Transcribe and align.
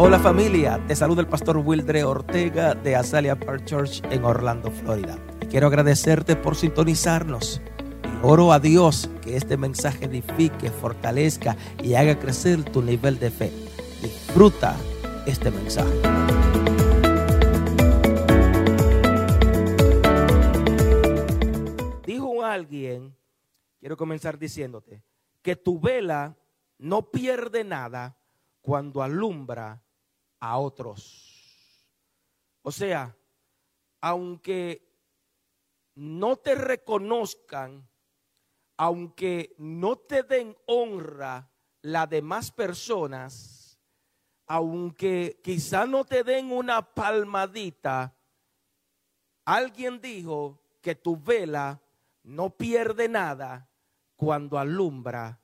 Hola 0.00 0.20
familia, 0.20 0.80
te 0.86 0.94
saluda 0.94 1.22
el 1.22 1.26
pastor 1.26 1.56
Wildre 1.56 2.04
Ortega 2.04 2.76
de 2.76 2.94
Azalea 2.94 3.34
Park 3.34 3.64
Church 3.64 4.00
en 4.12 4.22
Orlando, 4.22 4.70
Florida. 4.70 5.18
quiero 5.50 5.66
agradecerte 5.66 6.36
por 6.36 6.54
sintonizarnos. 6.54 7.60
Y 8.04 8.24
oro 8.24 8.52
a 8.52 8.60
Dios 8.60 9.10
que 9.20 9.36
este 9.36 9.56
mensaje 9.56 10.04
edifique, 10.04 10.70
fortalezca 10.70 11.56
y 11.82 11.94
haga 11.94 12.16
crecer 12.16 12.62
tu 12.62 12.80
nivel 12.80 13.18
de 13.18 13.32
fe. 13.32 13.50
Disfruta 14.00 14.76
este 15.26 15.50
mensaje. 15.50 15.92
Dijo 22.06 22.44
alguien, 22.44 23.16
quiero 23.80 23.96
comenzar 23.96 24.38
diciéndote, 24.38 25.02
que 25.42 25.56
tu 25.56 25.80
vela 25.80 26.36
no 26.78 27.10
pierde 27.10 27.64
nada 27.64 28.16
cuando 28.60 29.02
alumbra 29.02 29.82
a 30.40 30.58
otros. 30.58 31.86
O 32.62 32.72
sea, 32.72 33.16
aunque 34.00 34.88
no 35.94 36.36
te 36.36 36.54
reconozcan, 36.54 37.88
aunque 38.76 39.54
no 39.58 39.96
te 39.96 40.22
den 40.22 40.56
honra 40.66 41.50
las 41.82 42.08
demás 42.08 42.52
personas, 42.52 43.78
aunque 44.46 45.40
quizá 45.42 45.86
no 45.86 46.04
te 46.04 46.24
den 46.24 46.52
una 46.52 46.82
palmadita, 46.94 48.16
alguien 49.44 50.00
dijo 50.00 50.62
que 50.80 50.94
tu 50.94 51.16
vela 51.16 51.82
no 52.22 52.50
pierde 52.50 53.08
nada 53.08 53.68
cuando 54.16 54.58
alumbra 54.58 55.40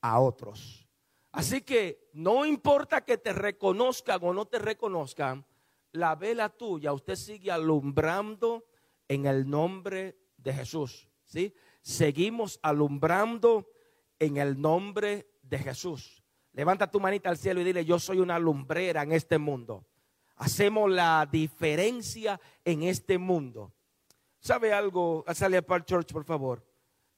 a 0.00 0.20
otros. 0.20 0.87
Así 1.32 1.62
que 1.62 2.08
no 2.12 2.46
importa 2.46 3.04
que 3.04 3.18
te 3.18 3.32
reconozcan 3.32 4.20
o 4.22 4.32
no 4.32 4.46
te 4.46 4.58
reconozcan, 4.58 5.44
la 5.92 6.14
vela 6.14 6.48
tuya, 6.48 6.92
usted 6.92 7.16
sigue 7.16 7.50
alumbrando 7.50 8.66
en 9.08 9.26
el 9.26 9.48
nombre 9.48 10.16
de 10.36 10.52
Jesús. 10.52 11.08
¿sí? 11.24 11.54
Seguimos 11.82 12.58
alumbrando 12.62 13.70
en 14.18 14.36
el 14.36 14.60
nombre 14.60 15.28
de 15.42 15.58
Jesús. 15.58 16.22
Levanta 16.52 16.90
tu 16.90 17.00
manita 17.00 17.30
al 17.30 17.38
cielo 17.38 17.60
y 17.60 17.64
dile, 17.64 17.84
yo 17.84 17.98
soy 17.98 18.18
una 18.18 18.38
lumbrera 18.38 19.02
en 19.02 19.12
este 19.12 19.38
mundo. 19.38 19.86
Hacemos 20.36 20.90
la 20.90 21.28
diferencia 21.30 22.40
en 22.64 22.82
este 22.82 23.18
mundo. 23.18 23.72
¿Sabe 24.40 24.72
algo? 24.72 25.24
Sale 25.34 25.62
para 25.62 25.84
Church, 25.84 26.12
por 26.12 26.24
favor. 26.24 26.64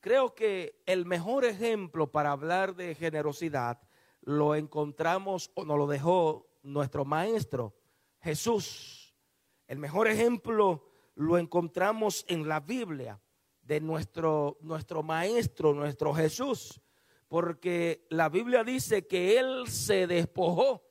Creo 0.00 0.34
que 0.34 0.82
el 0.86 1.04
mejor 1.04 1.44
ejemplo 1.44 2.10
para 2.10 2.32
hablar 2.32 2.74
de 2.74 2.94
generosidad 2.94 3.78
lo 4.22 4.54
encontramos 4.54 5.50
o 5.54 5.64
nos 5.64 5.78
lo 5.78 5.86
dejó 5.86 6.48
nuestro 6.62 7.04
maestro 7.04 7.74
Jesús. 8.20 9.14
El 9.66 9.78
mejor 9.78 10.08
ejemplo 10.08 10.84
lo 11.14 11.38
encontramos 11.38 12.24
en 12.28 12.48
la 12.48 12.60
Biblia 12.60 13.20
de 13.62 13.80
nuestro, 13.80 14.58
nuestro 14.60 15.02
maestro, 15.02 15.74
nuestro 15.74 16.12
Jesús, 16.14 16.80
porque 17.28 18.06
la 18.10 18.28
Biblia 18.28 18.64
dice 18.64 19.06
que 19.06 19.38
Él 19.38 19.68
se 19.68 20.06
despojó, 20.06 20.82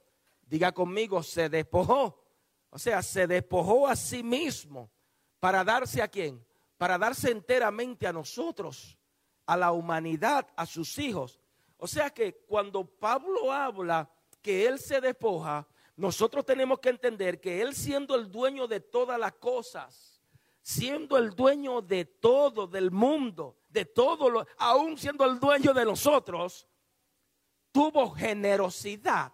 diga 0.41 0.71
conmigo, 0.71 1.21
se 1.21 1.49
despojó, 1.49 2.23
o 2.69 2.79
sea, 2.79 3.01
se 3.01 3.27
despojó 3.27 3.87
a 3.87 3.95
sí 3.95 4.23
mismo 4.23 4.91
para 5.39 5.63
darse 5.63 6.01
a 6.01 6.07
quién, 6.07 6.45
para 6.77 6.97
darse 6.97 7.31
enteramente 7.31 8.07
a 8.07 8.13
nosotros, 8.13 8.97
a 9.45 9.57
la 9.57 9.71
humanidad, 9.71 10.47
a 10.55 10.65
sus 10.65 10.97
hijos. 10.99 11.38
O 11.79 11.87
sea 11.87 12.09
que 12.09 12.35
cuando 12.45 12.85
Pablo 12.85 13.51
habla 13.51 14.11
que 14.41 14.67
Él 14.67 14.79
se 14.79 14.99
despoja, 14.99 15.65
nosotros 15.95 16.45
tenemos 16.45 16.79
que 16.79 16.89
entender 16.89 17.39
que 17.39 17.61
Él 17.61 17.73
siendo 17.73 18.15
el 18.15 18.29
dueño 18.29 18.67
de 18.67 18.81
todas 18.81 19.17
las 19.17 19.33
cosas, 19.33 20.21
siendo 20.61 21.17
el 21.17 21.31
dueño 21.31 21.81
de 21.81 22.03
todo, 22.03 22.67
del 22.67 22.91
mundo, 22.91 23.59
de 23.69 23.85
todo, 23.85 24.29
lo, 24.29 24.45
aún 24.57 24.97
siendo 24.97 25.23
el 25.23 25.39
dueño 25.39 25.73
de 25.73 25.85
nosotros, 25.85 26.67
tuvo 27.71 28.11
generosidad. 28.11 29.33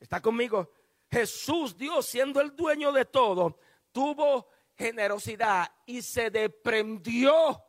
¿Está 0.00 0.20
conmigo? 0.20 0.72
Jesús, 1.08 1.76
Dios, 1.76 2.04
siendo 2.06 2.40
el 2.40 2.54
dueño 2.56 2.90
de 2.90 3.04
todo, 3.04 3.60
tuvo 3.92 4.48
generosidad 4.74 5.70
y 5.86 6.02
se 6.02 6.30
desprendió 6.30 7.62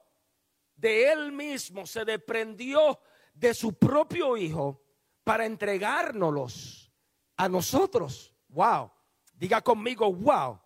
de 0.75 1.11
él 1.11 1.31
mismo, 1.31 1.85
se 1.85 2.03
desprendió 2.03 2.99
de 3.39 3.53
su 3.53 3.73
propio 3.73 4.35
Hijo 4.35 4.81
para 5.23 5.45
entregárnoslos 5.45 6.91
a 7.35 7.47
nosotros. 7.47 8.33
Wow. 8.49 8.91
Diga 9.33 9.61
conmigo, 9.61 10.11
wow. 10.11 10.59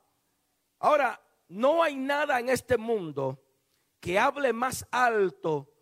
Ahora, 0.80 1.22
no 1.50 1.84
hay 1.84 1.96
nada 1.96 2.40
en 2.40 2.50
este 2.50 2.78
mundo 2.78 3.44
que 4.00 4.18
hable 4.18 4.54
más 4.54 4.88
alto. 4.92 5.74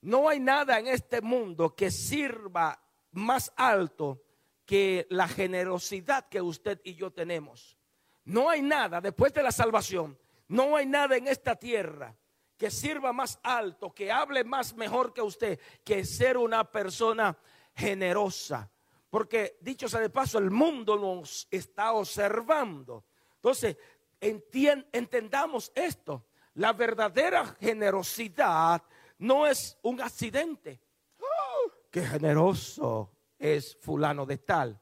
No 0.00 0.28
hay 0.28 0.40
nada 0.40 0.78
en 0.78 0.88
este 0.88 1.20
mundo 1.20 1.74
que 1.74 1.90
sirva 1.90 2.80
más 3.12 3.52
alto 3.56 4.22
que 4.64 5.06
la 5.10 5.28
generosidad 5.28 6.28
que 6.28 6.42
usted 6.42 6.80
y 6.84 6.94
yo 6.94 7.12
tenemos. 7.12 7.78
No 8.24 8.50
hay 8.50 8.60
nada 8.60 9.00
después 9.00 9.32
de 9.32 9.42
la 9.42 9.52
salvación. 9.52 10.18
No 10.48 10.76
hay 10.76 10.86
nada 10.86 11.16
en 11.16 11.28
esta 11.28 11.56
tierra 11.56 12.16
que 12.58 12.70
sirva 12.70 13.12
más 13.12 13.38
alto, 13.42 13.94
que 13.94 14.10
hable 14.10 14.42
más 14.42 14.74
mejor 14.74 15.14
que 15.14 15.22
usted, 15.22 15.58
que 15.84 16.04
ser 16.04 16.36
una 16.36 16.70
persona 16.70 17.38
generosa. 17.74 18.68
Porque 19.08 19.56
dicho 19.60 19.88
sea 19.88 20.00
de 20.00 20.10
paso, 20.10 20.38
el 20.38 20.50
mundo 20.50 20.98
nos 20.98 21.46
está 21.50 21.92
observando. 21.92 23.04
Entonces, 23.36 23.76
entendamos 24.20 25.72
esto. 25.74 26.26
La 26.54 26.72
verdadera 26.72 27.46
generosidad 27.60 28.82
no 29.18 29.46
es 29.46 29.78
un 29.82 30.00
accidente. 30.02 30.80
¡Oh! 31.20 31.72
qué 31.90 32.02
generoso 32.02 33.12
es 33.38 33.78
fulano 33.80 34.26
de 34.26 34.38
tal. 34.38 34.80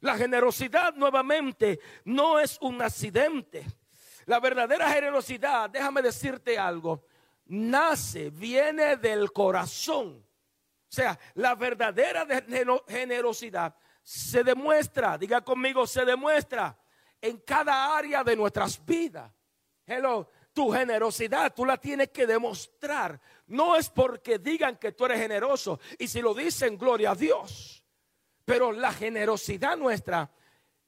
La 0.00 0.16
generosidad 0.16 0.94
nuevamente 0.94 1.78
no 2.04 2.40
es 2.40 2.56
un 2.62 2.80
accidente. 2.80 3.66
La 4.24 4.40
verdadera 4.40 4.90
generosidad, 4.90 5.68
déjame 5.68 6.00
decirte 6.02 6.58
algo, 6.58 7.04
nace, 7.50 8.30
viene 8.30 8.96
del 8.96 9.32
corazón. 9.32 10.24
O 10.88 10.92
sea, 10.92 11.18
la 11.34 11.54
verdadera 11.54 12.26
generosidad 12.88 13.76
se 14.02 14.42
demuestra, 14.42 15.18
diga 15.18 15.40
conmigo, 15.42 15.86
se 15.86 16.04
demuestra 16.04 16.76
en 17.20 17.38
cada 17.38 17.96
área 17.96 18.24
de 18.24 18.36
nuestras 18.36 18.84
vidas. 18.84 19.30
Hello, 19.86 20.28
tu 20.52 20.70
generosidad 20.70 21.52
tú 21.54 21.64
la 21.64 21.76
tienes 21.76 22.10
que 22.10 22.26
demostrar. 22.26 23.20
No 23.46 23.76
es 23.76 23.88
porque 23.88 24.38
digan 24.38 24.76
que 24.76 24.92
tú 24.92 25.04
eres 25.06 25.20
generoso 25.20 25.78
y 25.98 26.08
si 26.08 26.20
lo 26.20 26.34
dicen, 26.34 26.78
gloria 26.78 27.12
a 27.12 27.14
Dios. 27.16 27.84
Pero 28.44 28.72
la 28.72 28.92
generosidad 28.92 29.76
nuestra 29.76 30.30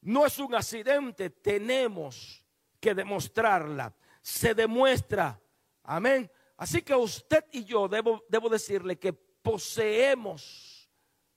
no 0.01 0.27
es 0.27 0.39
un 0.39 0.55
accidente, 0.55 1.31
tenemos 1.31 2.45
que 2.81 2.95
demostrarla. 2.95 3.95
Se 4.21 4.55
demuestra, 4.55 5.41
amén, 5.85 6.31
Así 6.63 6.83
que 6.83 6.95
usted 6.95 7.45
y 7.51 7.65
yo 7.65 7.89
debo, 7.89 8.25
debo 8.29 8.49
decirle 8.49 8.97
que 8.97 9.13
poseemos 9.13 10.89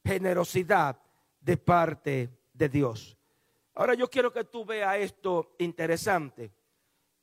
generosidad 0.04 1.02
de 1.40 1.58
parte 1.58 2.30
de 2.54 2.70
Dios. 2.70 3.18
Ahora 3.74 3.96
yo 3.96 4.08
quiero 4.08 4.32
que 4.32 4.44
tú 4.44 4.66
veas 4.66 4.98
esto 4.98 5.56
interesante, 5.58 6.54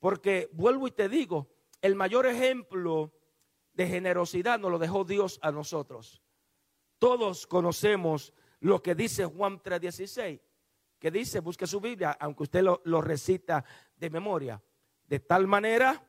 porque 0.00 0.50
vuelvo 0.52 0.88
y 0.88 0.91
te 0.91 1.08
digo, 1.08 1.46
el 1.80 1.94
mayor 1.94 2.26
ejemplo 2.26 3.12
de 3.72 3.86
generosidad 3.86 4.58
nos 4.58 4.72
lo 4.72 4.80
dejó 4.80 5.04
Dios 5.04 5.38
a 5.41 5.52
nosotros. 5.52 6.24
Todos 6.98 7.46
conocemos 7.46 8.32
lo 8.58 8.82
que 8.82 8.96
dice 8.96 9.26
Juan 9.26 9.62
3:16, 9.62 10.41
que 10.98 11.10
dice, 11.12 11.38
busque 11.38 11.68
su 11.68 11.80
Biblia, 11.80 12.16
aunque 12.18 12.42
usted 12.42 12.62
lo, 12.65 12.82
lo 12.84 13.00
recita 13.00 13.65
de 13.94 14.10
memoria. 14.10 14.60
De 15.06 15.21
tal 15.21 15.47
manera 15.47 16.04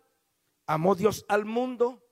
amó 0.65 0.95
Dios 0.95 1.25
al 1.27 1.45
mundo 1.45 2.03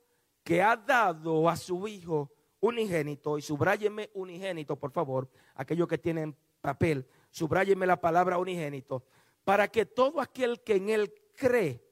que 0.42 0.62
ha 0.62 0.76
dado 0.76 1.48
a 1.48 1.56
su 1.56 1.86
Hijo 1.88 2.32
unigénito, 2.60 3.38
y 3.38 3.42
subráyeme 3.42 4.10
unigénito, 4.14 4.76
por 4.76 4.92
favor, 4.92 5.28
aquellos 5.54 5.88
que 5.88 5.98
tienen 5.98 6.36
papel, 6.60 7.08
subráyeme 7.30 7.86
la 7.86 8.00
palabra 8.00 8.38
unigénito, 8.38 9.04
para 9.44 9.68
que 9.68 9.84
todo 9.84 10.20
aquel 10.20 10.60
que 10.62 10.76
en 10.76 10.88
Él 10.90 11.12
cree 11.36 11.84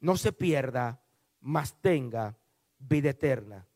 no 0.00 0.16
se 0.16 0.32
pierda, 0.32 1.02
mas 1.40 1.78
tenga 1.80 2.38
vida 2.78 3.10
eterna. 3.10 3.66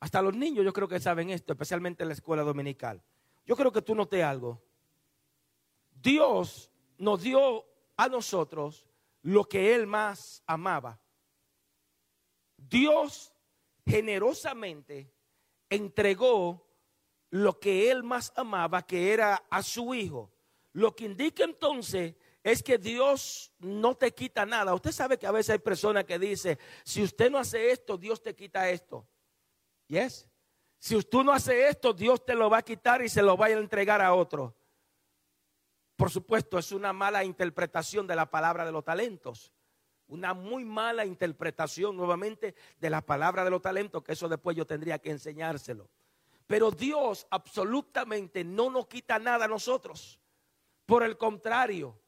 Hasta 0.00 0.22
los 0.22 0.34
niños 0.34 0.64
yo 0.64 0.72
creo 0.72 0.88
que 0.88 0.98
saben 0.98 1.30
esto, 1.30 1.52
especialmente 1.52 2.02
en 2.02 2.08
la 2.08 2.14
escuela 2.14 2.42
dominical. 2.42 3.02
Yo 3.46 3.54
creo 3.54 3.70
que 3.70 3.82
tú 3.82 3.94
noté 3.94 4.22
algo. 4.22 4.62
Dios 6.02 6.72
nos 6.98 7.22
dio 7.22 7.64
a 7.96 8.08
nosotros 8.08 8.89
lo 9.22 9.44
que 9.44 9.74
él 9.74 9.86
más 9.86 10.42
amaba. 10.46 11.00
Dios 12.56 13.32
generosamente 13.86 15.12
entregó 15.68 16.66
lo 17.30 17.58
que 17.58 17.90
él 17.90 18.02
más 18.02 18.32
amaba, 18.36 18.86
que 18.86 19.12
era 19.12 19.44
a 19.50 19.62
su 19.62 19.94
hijo. 19.94 20.32
Lo 20.72 20.94
que 20.94 21.04
indica 21.04 21.44
entonces 21.44 22.14
es 22.42 22.62
que 22.62 22.78
Dios 22.78 23.52
no 23.58 23.96
te 23.96 24.12
quita 24.12 24.46
nada. 24.46 24.74
Usted 24.74 24.92
sabe 24.92 25.18
que 25.18 25.26
a 25.26 25.32
veces 25.32 25.50
hay 25.50 25.58
personas 25.58 26.04
que 26.04 26.18
dicen, 26.18 26.58
si 26.84 27.02
usted 27.02 27.30
no 27.30 27.38
hace 27.38 27.70
esto, 27.70 27.96
Dios 27.96 28.22
te 28.22 28.34
quita 28.34 28.68
esto. 28.70 29.06
¿Yes? 29.88 30.28
Si 30.78 30.96
usted 30.96 31.18
no 31.18 31.32
hace 31.32 31.68
esto, 31.68 31.92
Dios 31.92 32.24
te 32.24 32.34
lo 32.34 32.48
va 32.48 32.58
a 32.58 32.62
quitar 32.62 33.02
y 33.02 33.08
se 33.08 33.22
lo 33.22 33.36
va 33.36 33.46
a 33.46 33.50
entregar 33.50 34.00
a 34.00 34.14
otro. 34.14 34.56
Por 36.00 36.10
supuesto, 36.10 36.58
es 36.58 36.72
una 36.72 36.94
mala 36.94 37.24
interpretación 37.24 38.06
de 38.06 38.16
la 38.16 38.30
palabra 38.30 38.64
de 38.64 38.72
los 38.72 38.82
talentos. 38.82 39.52
Una 40.06 40.32
muy 40.32 40.64
mala 40.64 41.04
interpretación 41.04 41.94
nuevamente 41.94 42.54
de 42.78 42.88
la 42.88 43.02
palabra 43.02 43.44
de 43.44 43.50
los 43.50 43.60
talentos, 43.60 44.02
que 44.02 44.14
eso 44.14 44.26
después 44.26 44.56
yo 44.56 44.66
tendría 44.66 44.98
que 44.98 45.10
enseñárselo. 45.10 45.90
Pero 46.46 46.70
Dios 46.70 47.26
absolutamente 47.28 48.44
no 48.44 48.70
nos 48.70 48.86
quita 48.86 49.18
nada 49.18 49.44
a 49.44 49.48
nosotros. 49.48 50.18
Por 50.86 51.02
el 51.02 51.18
contrario, 51.18 52.00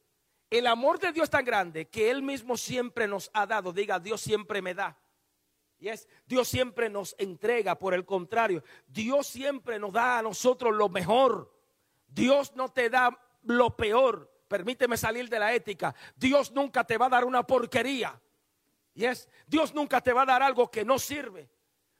el 0.49 0.69
amor 0.69 0.99
de 0.99 1.13
Dios 1.13 1.25
es 1.25 1.31
tan 1.31 1.45
grande 1.45 1.91
que 1.91 2.11
Él 2.11 2.23
mismo 2.23 2.57
siempre 2.57 3.07
nos 3.07 3.31
ha 3.35 3.47
dado. 3.47 3.75
Diga, 3.75 4.01
Dios 4.01 4.23
siempre 4.23 4.63
me 4.63 4.73
da. 4.73 4.99
Y 5.79 5.89
es, 5.89 6.09
Dios 6.25 6.49
siempre 6.49 6.89
nos 6.89 7.15
entrega. 7.19 7.79
Por 7.79 7.93
el 7.93 8.07
contrario, 8.07 8.65
Dios 8.87 9.27
siempre 9.27 9.79
nos 9.79 9.93
da 9.93 10.21
a 10.21 10.23
nosotros 10.23 10.75
lo 10.75 10.89
mejor. 10.89 11.53
Dios 12.07 12.57
no 12.57 12.71
te 12.71 12.89
da 12.89 13.22
lo 13.43 13.77
peor. 13.77 14.31
Permíteme 14.49 14.97
salir 14.97 15.29
de 15.29 15.39
la 15.39 15.53
ética. 15.53 15.95
Dios 16.17 16.53
nunca 16.53 16.85
te 16.85 16.99
va 16.99 17.07
a 17.07 17.11
dar 17.11 17.25
una 17.25 17.47
porquería. 17.47 18.21
Y 18.95 19.05
es, 19.05 19.29
Dios 19.47 19.75
nunca 19.75 20.01
te 20.01 20.13
va 20.13 20.23
a 20.23 20.27
dar 20.27 20.43
algo 20.43 20.71
que 20.71 20.85
no 20.85 20.99
sirve. 20.99 21.49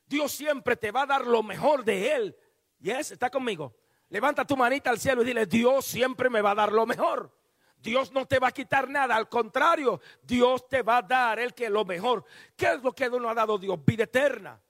Dios 0.07 0.33
siempre 0.33 0.77
te 0.77 0.91
va 0.91 1.03
a 1.03 1.07
dar 1.07 1.27
lo 1.27 1.43
mejor 1.43 1.85
de 1.85 2.15
Él. 2.15 2.37
Y 2.79 2.91
es, 2.91 3.13
está 3.13 3.31
conmigo. 3.31 3.75
Levanta 4.09 4.45
tu 4.45 4.57
manita 4.57 4.91
al 4.91 5.01
cielo 5.01 5.23
y 5.23 5.25
dile, 5.25 5.47
Dios 5.47 5.87
siempre 5.87 6.29
me 6.29 6.43
va 6.43 6.51
a 6.51 6.55
dar 6.55 6.73
lo 6.73 6.85
mejor. 6.85 7.35
Dios 7.79 8.13
no 8.13 8.27
te 8.27 8.39
va 8.39 8.49
a 8.49 8.53
quitar 8.53 8.89
nada, 8.89 9.17
al 9.17 9.29
contrario, 9.29 10.01
Dios 10.23 10.69
te 10.69 10.83
va 10.83 10.99
a 10.99 11.03
dar 11.03 11.41
el 11.41 11.53
que 11.53 11.69
lo 11.69 11.85
mejor. 11.85 12.25
¿Qué 12.55 12.75
es 12.75 12.83
lo 12.83 12.93
que 12.93 13.09
no 13.09 13.29
ha 13.29 13.35
dado 13.35 13.59
Dios? 13.59 13.83
Vida 13.85 14.05
eterna. 14.05 14.61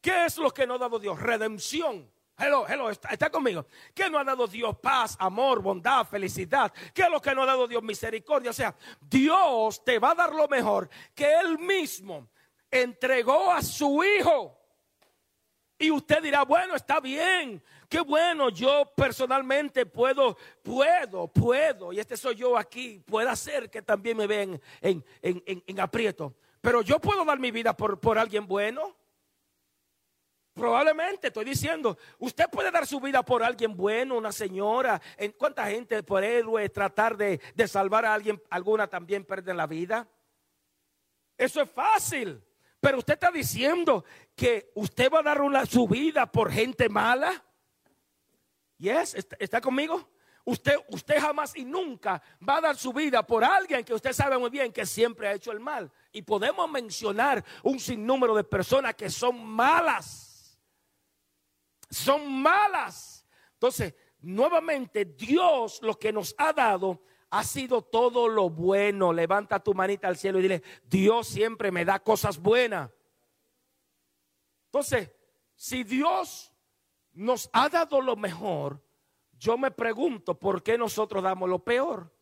¿Qué 0.00 0.24
es 0.24 0.38
lo 0.38 0.52
que 0.52 0.66
no 0.66 0.74
ha 0.74 0.78
dado 0.78 0.98
Dios? 0.98 1.20
Redención. 1.20 2.10
Hello, 2.38 2.66
hello, 2.68 2.90
está, 2.90 3.30
conmigo. 3.30 3.66
¿Qué 3.94 4.10
no 4.10 4.18
ha 4.18 4.24
dado 4.24 4.46
Dios? 4.46 4.76
Paz, 4.78 5.16
amor, 5.18 5.62
bondad, 5.62 6.06
felicidad. 6.06 6.72
¿Qué 6.92 7.02
es 7.02 7.10
lo 7.10 7.20
que 7.20 7.34
no 7.34 7.42
ha 7.42 7.46
dado 7.46 7.66
Dios? 7.66 7.82
Misericordia. 7.82 8.50
O 8.50 8.54
sea, 8.54 8.74
Dios 9.00 9.82
te 9.84 9.98
va 9.98 10.10
a 10.10 10.14
dar 10.14 10.34
lo 10.34 10.46
mejor 10.46 10.88
que 11.14 11.32
Él 11.40 11.58
mismo 11.58 12.28
entregó 12.70 13.50
a 13.50 13.62
su 13.62 14.04
Hijo. 14.04 14.60
Y 15.78 15.90
usted 15.90 16.22
dirá, 16.22 16.42
bueno, 16.42 16.74
está 16.74 17.00
bien, 17.00 17.62
Qué 17.88 18.00
bueno, 18.00 18.48
yo 18.48 18.92
personalmente 18.96 19.86
puedo, 19.86 20.36
puedo, 20.62 21.28
puedo, 21.28 21.92
y 21.92 22.00
este 22.00 22.16
soy 22.16 22.34
yo 22.34 22.58
aquí, 22.58 22.98
puede 23.06 23.28
hacer 23.28 23.70
que 23.70 23.80
también 23.80 24.16
me 24.16 24.26
vean 24.26 24.60
en, 24.80 25.04
en, 25.22 25.80
aprieto. 25.80 26.34
Pero 26.60 26.82
yo 26.82 27.00
puedo 27.00 27.24
dar 27.24 27.38
mi 27.38 27.52
vida 27.52 27.76
por, 27.76 28.00
por 28.00 28.18
alguien 28.18 28.46
bueno. 28.46 28.95
Probablemente, 30.56 31.26
estoy 31.26 31.44
diciendo, 31.44 31.98
usted 32.18 32.46
puede 32.50 32.70
dar 32.70 32.86
su 32.86 32.98
vida 32.98 33.22
por 33.22 33.42
alguien 33.42 33.76
bueno, 33.76 34.16
una 34.16 34.32
señora. 34.32 34.98
¿En 35.18 35.32
cuánta 35.32 35.66
gente 35.66 36.02
por 36.02 36.24
héroe 36.24 36.66
tratar 36.70 37.14
de, 37.14 37.38
de 37.54 37.68
salvar 37.68 38.06
a 38.06 38.14
alguien, 38.14 38.42
alguna 38.48 38.86
también 38.86 39.22
pierden 39.26 39.58
la 39.58 39.66
vida? 39.66 40.08
Eso 41.36 41.60
es 41.60 41.70
fácil. 41.70 42.42
Pero 42.80 42.96
usted 42.96 43.12
está 43.12 43.30
diciendo 43.30 44.02
que 44.34 44.72
usted 44.76 45.12
va 45.12 45.18
a 45.18 45.24
dar 45.24 45.42
una, 45.42 45.66
su 45.66 45.86
vida 45.86 46.24
por 46.24 46.50
gente 46.50 46.88
mala. 46.88 47.44
Yes, 48.78 49.14
¿está, 49.38 49.60
conmigo? 49.60 50.08
Usted, 50.46 50.76
usted 50.88 51.20
jamás 51.20 51.54
y 51.54 51.66
nunca 51.66 52.22
va 52.48 52.56
a 52.56 52.60
dar 52.62 52.76
su 52.76 52.94
vida 52.94 53.26
por 53.26 53.44
alguien 53.44 53.84
que 53.84 53.92
usted 53.92 54.14
sabe 54.14 54.38
muy 54.38 54.48
bien 54.48 54.72
que 54.72 54.86
siempre 54.86 55.28
ha 55.28 55.34
hecho 55.34 55.52
el 55.52 55.60
mal. 55.60 55.92
Y 56.12 56.22
podemos 56.22 56.70
mencionar 56.70 57.44
un 57.62 57.78
sinnúmero 57.78 58.34
de 58.34 58.44
personas 58.44 58.94
que 58.94 59.10
son 59.10 59.44
malas. 59.44 60.25
Son 61.90 62.42
malas. 62.42 63.26
Entonces, 63.52 63.94
nuevamente, 64.20 65.04
Dios 65.04 65.80
lo 65.82 65.98
que 65.98 66.12
nos 66.12 66.34
ha 66.38 66.52
dado 66.52 67.02
ha 67.30 67.44
sido 67.44 67.82
todo 67.82 68.28
lo 68.28 68.50
bueno. 68.50 69.12
Levanta 69.12 69.62
tu 69.62 69.74
manita 69.74 70.08
al 70.08 70.16
cielo 70.16 70.38
y 70.38 70.42
dile, 70.42 70.62
Dios 70.84 71.28
siempre 71.28 71.70
me 71.70 71.84
da 71.84 71.98
cosas 71.98 72.38
buenas. 72.38 72.90
Entonces, 74.66 75.10
si 75.54 75.84
Dios 75.84 76.52
nos 77.12 77.48
ha 77.52 77.68
dado 77.68 78.00
lo 78.00 78.16
mejor, 78.16 78.82
yo 79.32 79.56
me 79.56 79.70
pregunto 79.70 80.38
por 80.38 80.62
qué 80.62 80.76
nosotros 80.76 81.22
damos 81.22 81.48
lo 81.48 81.62
peor. 81.64 82.12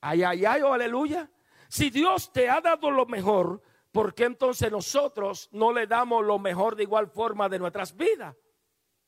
Ay, 0.00 0.22
ay, 0.22 0.44
ay, 0.44 0.62
oh, 0.62 0.72
aleluya. 0.72 1.30
Si 1.68 1.90
Dios 1.90 2.32
te 2.32 2.48
ha 2.48 2.60
dado 2.60 2.90
lo 2.90 3.06
mejor, 3.06 3.62
¿por 3.96 4.14
qué 4.14 4.24
entonces 4.24 4.70
nosotros 4.70 5.48
no 5.52 5.72
le 5.72 5.86
damos 5.86 6.22
lo 6.22 6.38
mejor 6.38 6.76
de 6.76 6.82
igual 6.82 7.08
forma 7.08 7.48
de 7.48 7.58
nuestras 7.58 7.96
vidas? 7.96 8.36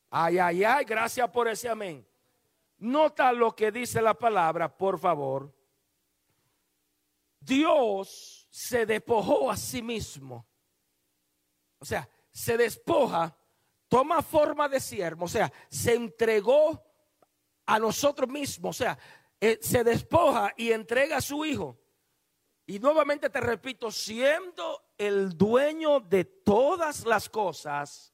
Ay, 0.09 0.39
ay, 0.39 0.65
ay, 0.65 0.87
gracias 0.87 1.29
por 1.29 1.47
ese 1.47 1.69
amén. 1.69 2.09
Nota 2.79 3.31
lo 3.35 3.55
que 3.55 3.71
dice 3.71 4.01
la 4.01 4.15
palabra, 4.15 4.75
por 4.75 4.99
favor. 4.99 5.55
Dios 7.39 8.49
se 8.51 8.87
despojó 8.87 9.51
a 9.51 9.59
sí 9.59 9.83
mismo. 9.83 10.49
O 11.81 11.85
sea, 11.85 12.09
se 12.31 12.57
despoja 12.57 13.37
toma 13.89 14.23
forma 14.23 14.71
de 14.71 14.81
siervo, 14.81 15.27
o 15.27 15.29
sea, 15.29 15.53
se 15.69 15.97
entregó 15.97 16.83
a 17.67 17.79
nosotros 17.79 18.27
mismos, 18.31 18.75
o 18.75 18.79
sea, 18.79 18.99
eh, 19.39 19.59
se 19.61 19.85
despoja 19.85 20.55
y 20.57 20.73
entrega 20.73 21.19
a 21.19 21.21
su 21.21 21.45
hijo. 21.45 21.79
Y 22.69 22.81
nuevamente 22.81 23.31
te 23.31 23.41
repito, 23.41 23.91
siendo 23.91 24.93
el 24.99 25.39
dueño 25.39 26.01
de 26.01 26.25
todas 26.27 27.07
las 27.07 27.27
cosas, 27.31 28.13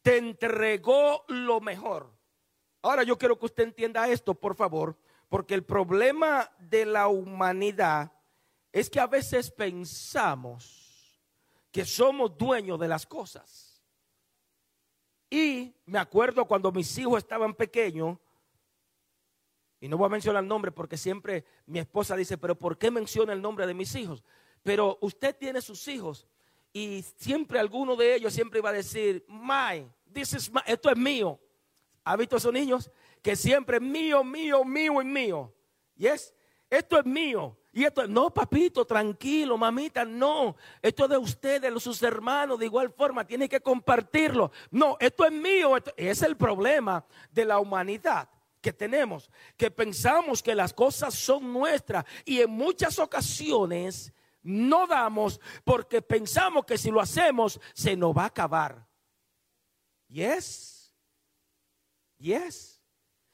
te 0.00 0.16
entregó 0.16 1.26
lo 1.28 1.60
mejor. 1.60 2.10
Ahora 2.80 3.02
yo 3.02 3.18
quiero 3.18 3.38
que 3.38 3.44
usted 3.44 3.64
entienda 3.64 4.08
esto, 4.08 4.34
por 4.34 4.54
favor, 4.56 4.96
porque 5.28 5.52
el 5.52 5.62
problema 5.62 6.50
de 6.58 6.86
la 6.86 7.08
humanidad 7.08 8.10
es 8.72 8.88
que 8.88 8.98
a 8.98 9.06
veces 9.06 9.50
pensamos 9.50 11.20
que 11.70 11.84
somos 11.84 12.38
dueños 12.38 12.80
de 12.80 12.88
las 12.88 13.04
cosas. 13.04 13.82
Y 15.28 15.76
me 15.84 15.98
acuerdo 15.98 16.46
cuando 16.46 16.72
mis 16.72 16.96
hijos 16.96 17.18
estaban 17.18 17.52
pequeños, 17.52 18.16
y 19.80 19.88
no 19.88 19.96
voy 19.96 20.06
a 20.06 20.10
mencionar 20.10 20.42
el 20.42 20.48
nombre 20.48 20.70
porque 20.70 20.98
siempre 20.98 21.44
mi 21.66 21.78
esposa 21.78 22.14
dice, 22.14 22.36
pero 22.36 22.54
¿por 22.54 22.76
qué 22.76 22.90
menciona 22.90 23.32
el 23.32 23.40
nombre 23.40 23.66
de 23.66 23.72
mis 23.72 23.94
hijos? 23.94 24.22
Pero 24.62 24.98
usted 25.00 25.34
tiene 25.34 25.62
sus 25.62 25.88
hijos 25.88 26.26
y 26.72 27.02
siempre 27.16 27.58
alguno 27.58 27.96
de 27.96 28.14
ellos 28.14 28.34
siempre 28.34 28.60
va 28.60 28.68
a 28.68 28.74
decir, 28.74 29.24
my, 29.26 29.90
this 30.12 30.34
is 30.34 30.52
esto 30.66 30.90
es 30.90 30.96
mío. 30.98 31.40
¿Ha 32.04 32.16
visto 32.16 32.36
esos 32.36 32.52
niños? 32.52 32.90
Que 33.22 33.34
siempre 33.34 33.80
mío, 33.80 34.22
mío, 34.22 34.64
mío 34.64 35.00
y 35.00 35.04
mío. 35.04 35.52
Yes, 35.96 36.34
esto 36.68 36.98
es 36.98 37.06
mío. 37.06 37.56
Y 37.72 37.84
esto, 37.84 38.06
no, 38.06 38.34
papito, 38.34 38.84
tranquilo, 38.84 39.56
mamita, 39.56 40.04
no. 40.04 40.56
Esto 40.82 41.04
es 41.04 41.10
de 41.10 41.16
ustedes, 41.16 41.72
de 41.72 41.80
sus 41.80 42.02
hermanos, 42.02 42.58
de 42.58 42.66
igual 42.66 42.90
forma, 42.90 43.26
tiene 43.26 43.48
que 43.48 43.60
compartirlo. 43.60 44.50
No, 44.70 44.96
esto 45.00 45.24
es 45.24 45.32
mío. 45.32 45.76
es 45.96 46.22
el 46.22 46.36
problema 46.36 47.04
de 47.30 47.44
la 47.44 47.60
humanidad 47.60 48.28
que 48.60 48.72
tenemos, 48.72 49.30
que 49.56 49.70
pensamos 49.70 50.42
que 50.42 50.54
las 50.54 50.72
cosas 50.72 51.14
son 51.14 51.52
nuestras 51.52 52.04
y 52.24 52.40
en 52.40 52.50
muchas 52.50 52.98
ocasiones 52.98 54.12
no 54.42 54.86
damos 54.86 55.40
porque 55.64 56.02
pensamos 56.02 56.64
que 56.64 56.78
si 56.78 56.90
lo 56.90 57.00
hacemos 57.00 57.60
se 57.74 57.96
nos 57.96 58.16
va 58.16 58.24
a 58.24 58.26
acabar. 58.26 58.86
Yes. 60.08 60.94
Yes. 62.18 62.80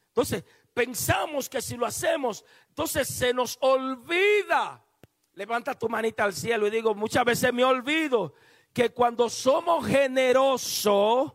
Entonces, 0.09 0.45
pensamos 0.73 1.49
que 1.49 1.61
si 1.61 1.77
lo 1.77 1.87
hacemos 1.87 2.45
entonces 2.77 3.09
se 3.09 3.33
nos 3.33 3.57
olvida. 3.63 4.85
Levanta 5.33 5.73
tu 5.73 5.89
manita 5.89 6.25
al 6.25 6.35
cielo 6.35 6.67
y 6.67 6.71
digo, 6.71 6.95
muchas 6.95 7.25
veces 7.25 7.51
me 7.51 7.65
olvido 7.65 8.35
que 8.71 8.91
cuando 8.91 9.31
somos 9.31 9.87
generosos, 9.87 11.33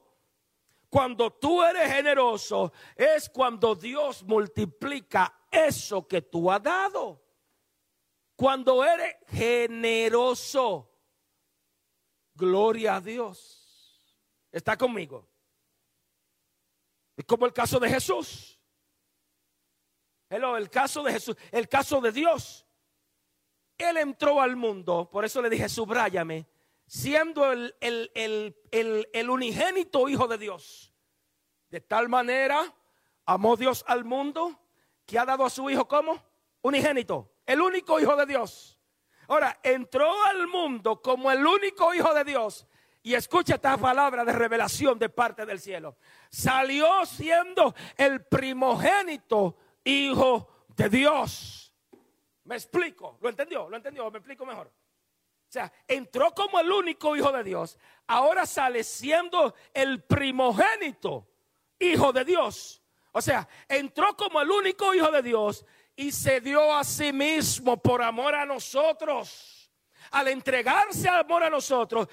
cuando 0.92 1.32
tú 1.32 1.64
eres 1.64 1.92
generoso, 1.92 2.72
es 2.96 3.28
cuando 3.30 3.74
Dios 3.74 4.22
multiplica 4.24 5.48
eso 5.50 6.08
que 6.08 6.22
tú 6.22 6.52
has 6.52 6.62
dado. 6.62 7.24
Cuando 8.36 8.84
eres 8.84 9.16
generoso, 9.30 10.92
gloria 12.36 12.98
a 12.98 13.02
Dios. 13.02 14.06
¿Está 14.52 14.78
conmigo? 14.78 15.28
Es 17.18 17.26
como 17.26 17.48
el 17.48 17.54
caso 17.54 17.80
de 17.80 17.90
Jesús 17.90 18.60
el 20.32 20.70
caso 20.70 21.04
de 21.04 21.14
Jesús, 21.14 21.36
el 21.52 21.68
caso 21.68 22.00
de 22.02 22.12
Dios. 22.12 22.66
Él 23.78 23.98
entró 23.98 24.42
al 24.42 24.56
mundo, 24.56 25.10
por 25.12 25.26
eso 25.26 25.42
le 25.42 25.50
dije, 25.50 25.68
subráyame, 25.68 26.48
siendo 26.92 27.50
el, 27.54 27.74
el, 27.80 29.30
unigénito 29.30 30.10
hijo 30.10 30.28
de 30.28 30.38
Dios. 30.38 30.94
De 31.70 31.80
tal 31.80 32.10
manera 32.10 32.76
amó 33.26 33.56
Dios 33.56 33.86
al 33.88 34.04
mundo 34.04 34.60
que 35.06 35.18
ha 35.18 35.24
dado 35.24 35.46
a 35.46 35.50
su 35.50 35.70
hijo 35.70 35.88
como 35.88 36.22
unigénito, 36.62 37.32
el 37.46 37.62
único 37.62 37.98
hijo 37.98 38.18
de 38.18 38.26
Dios. 38.26 38.78
Ahora, 39.30 39.58
entró 39.64 40.12
al 40.26 40.48
mundo 40.48 41.02
como 41.02 41.32
el 41.32 41.46
único 41.48 41.94
hijo 41.94 42.14
de 42.14 42.26
Dios. 42.26 42.68
Y 43.04 43.14
escucha 43.14 43.56
esta 43.56 43.78
palabra 43.78 44.26
de 44.26 44.34
revelación 44.34 45.00
de 45.00 45.08
parte 45.08 45.46
del 45.46 45.62
cielo. 45.62 45.96
Salió 46.30 47.06
siendo 47.06 47.74
el 47.96 48.26
primogénito 48.26 49.56
hijo 49.86 50.66
de 50.76 50.90
Dios. 50.90 51.74
¿Me 52.44 52.56
explico? 52.56 53.18
¿Lo 53.22 53.30
entendió? 53.30 53.70
¿Lo 53.70 53.78
entendió? 53.78 54.12
¿Me 54.12 54.18
explico 54.18 54.46
mejor? 54.46 54.70
O 55.52 55.54
sea, 55.54 55.70
entró 55.86 56.32
como 56.34 56.62
el 56.62 56.72
único 56.72 57.14
hijo 57.14 57.30
de 57.30 57.44
Dios. 57.44 57.78
Ahora 58.08 58.46
sale 58.46 58.86
siendo 58.86 59.54
el 59.74 60.02
primogénito 60.02 61.28
hijo 61.78 62.14
de 62.14 62.24
Dios. 62.24 62.82
O 63.12 63.22
sea, 63.22 63.46
entró 63.68 64.16
como 64.16 64.40
el 64.40 64.50
único 64.50 64.96
hijo 64.96 65.12
de 65.12 65.22
Dios 65.22 65.66
y 65.94 66.14
se 66.14 66.40
dio 66.40 66.74
a 66.74 66.86
sí 66.86 67.12
mismo 67.12 67.76
por 67.76 68.02
amor 68.02 68.34
a 68.34 68.46
nosotros. 68.46 69.70
Al 70.12 70.30
entregarse 70.30 71.10
amor 71.10 71.44
a 71.44 71.50
nosotros, 71.50 72.08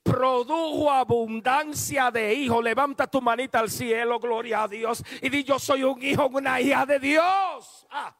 produjo 0.00 0.88
abundancia 0.88 2.12
de 2.12 2.32
hijos. 2.32 2.62
Levanta 2.62 3.08
tu 3.08 3.20
manita 3.20 3.58
al 3.58 3.72
cielo, 3.72 4.20
gloria 4.20 4.62
a 4.62 4.68
Dios. 4.68 5.02
Y 5.20 5.30
di, 5.30 5.42
yo 5.42 5.58
soy 5.58 5.82
un 5.82 6.00
hijo, 6.00 6.28
una 6.28 6.60
hija 6.60 6.86
de 6.86 7.00
Dios. 7.00 7.88
Ah, 7.90 8.16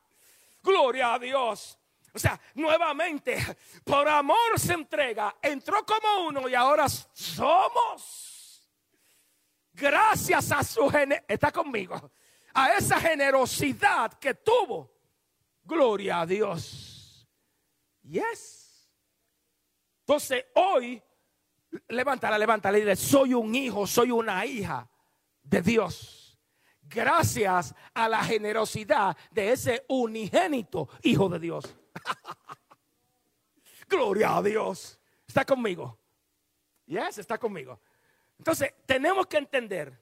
gloria 0.64 1.14
a 1.14 1.18
Dios. 1.20 1.78
O 2.14 2.18
sea, 2.18 2.40
nuevamente, 2.54 3.36
por 3.84 4.08
amor 4.08 4.58
se 4.58 4.74
entrega, 4.74 5.36
entró 5.42 5.84
como 5.84 6.28
uno 6.28 6.48
y 6.48 6.54
ahora 6.54 6.88
somos. 6.88 8.70
Gracias 9.72 10.52
a 10.52 10.62
su 10.62 10.88
está 11.26 11.50
conmigo, 11.50 12.12
a 12.54 12.74
esa 12.74 13.00
generosidad 13.00 14.12
que 14.14 14.34
tuvo. 14.34 14.92
Gloria 15.64 16.20
a 16.20 16.26
Dios. 16.26 17.28
Yes. 18.02 18.88
Entonces, 20.00 20.44
hoy 20.54 21.02
levántala, 21.88 22.38
levántala 22.38 22.78
y 22.78 22.82
dile, 22.82 22.94
soy 22.94 23.34
un 23.34 23.52
hijo, 23.54 23.88
soy 23.88 24.12
una 24.12 24.46
hija 24.46 24.88
de 25.42 25.62
Dios. 25.62 26.38
Gracias 26.82 27.74
a 27.92 28.08
la 28.08 28.22
generosidad 28.22 29.16
de 29.32 29.50
ese 29.50 29.84
unigénito 29.88 30.88
hijo 31.02 31.28
de 31.28 31.40
Dios. 31.40 31.76
Gloria 33.88 34.36
a 34.36 34.42
Dios. 34.42 34.98
Está 35.26 35.44
conmigo. 35.44 35.98
Yes, 36.86 37.18
está 37.18 37.38
conmigo. 37.38 37.80
Entonces, 38.38 38.74
tenemos 38.86 39.26
que 39.26 39.38
entender 39.38 40.00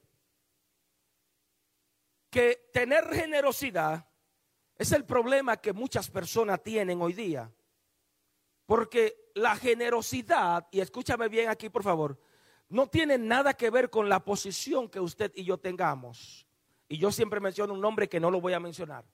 que 2.30 2.70
tener 2.72 3.08
generosidad 3.12 4.06
es 4.76 4.90
el 4.92 5.04
problema 5.04 5.58
que 5.58 5.72
muchas 5.72 6.10
personas 6.10 6.62
tienen 6.62 7.00
hoy 7.02 7.12
día. 7.12 7.52
Porque 8.66 9.30
la 9.34 9.54
generosidad, 9.56 10.66
y 10.70 10.80
escúchame 10.80 11.28
bien 11.28 11.50
aquí 11.50 11.68
por 11.68 11.82
favor, 11.82 12.18
no 12.68 12.86
tiene 12.86 13.18
nada 13.18 13.52
que 13.52 13.68
ver 13.68 13.90
con 13.90 14.08
la 14.08 14.24
posición 14.24 14.88
que 14.88 14.98
usted 14.98 15.30
y 15.34 15.44
yo 15.44 15.58
tengamos. 15.58 16.46
Y 16.88 16.96
yo 16.96 17.12
siempre 17.12 17.38
menciono 17.38 17.74
un 17.74 17.80
nombre 17.80 18.08
que 18.08 18.18
no 18.18 18.30
lo 18.30 18.40
voy 18.40 18.54
a 18.54 18.60
mencionar. 18.60 19.04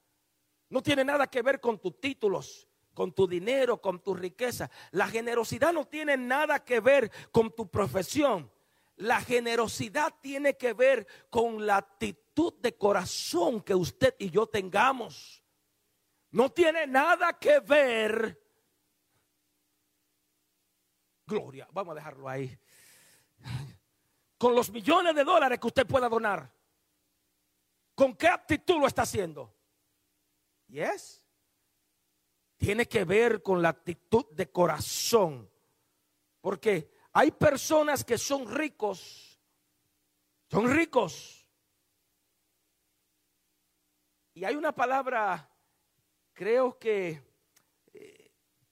No 0.71 0.80
tiene 0.80 1.04
nada 1.04 1.26
que 1.26 1.42
ver 1.42 1.61
con 1.61 1.78
tus 1.80 2.00
títulos, 2.00 2.68
con 2.99 3.12
tu 3.12 3.28
dinero, 3.28 3.81
con 3.81 4.00
tu 4.00 4.12
riqueza. 4.12 4.69
La 4.90 5.07
generosidad 5.07 5.73
no 5.73 5.87
tiene 5.87 6.17
nada 6.17 6.64
que 6.64 6.81
ver 6.81 7.12
con 7.31 7.55
tu 7.55 7.71
profesión. 7.71 8.50
La 8.97 9.21
generosidad 9.21 10.12
tiene 10.21 10.57
que 10.57 10.73
ver 10.73 11.07
con 11.31 11.64
la 11.64 11.76
actitud 11.76 12.55
de 12.55 12.76
corazón 12.76 13.61
que 13.61 13.76
usted 13.76 14.17
y 14.19 14.31
yo 14.31 14.49
tengamos. 14.49 15.45
No 16.33 16.50
tiene 16.50 16.88
nada 16.88 17.38
que 17.38 17.61
ver 17.61 18.49
Gloria, 21.25 21.69
vamos 21.71 21.93
a 21.93 21.95
dejarlo 21.95 22.28
ahí. 22.28 22.59
Con 24.38 24.57
los 24.57 24.73
millones 24.73 25.14
de 25.14 25.23
dólares 25.23 25.61
que 25.61 25.67
usted 25.69 25.87
pueda 25.87 26.09
donar. 26.09 26.52
¿Con 27.95 28.17
qué 28.17 28.26
actitud 28.26 28.81
lo 28.81 28.88
está 28.88 29.02
haciendo? 29.02 29.55
Yes. 30.67 31.27
Tiene 32.59 32.87
que 32.87 33.05
ver 33.05 33.43
con 33.43 33.62
la 33.62 33.71
actitud 33.71 34.27
de 34.33 34.50
corazón. 34.50 35.50
Porque 36.43 36.93
hay 37.12 37.31
personas 37.31 38.05
que 38.05 38.19
son 38.19 38.55
ricos. 38.55 39.41
Son 40.50 40.71
ricos. 40.71 41.47
Y 44.35 44.45
hay 44.45 44.55
una 44.55 44.73
palabra, 44.73 45.50
creo 46.33 46.79
que 46.79 47.23
eh, 47.93 48.31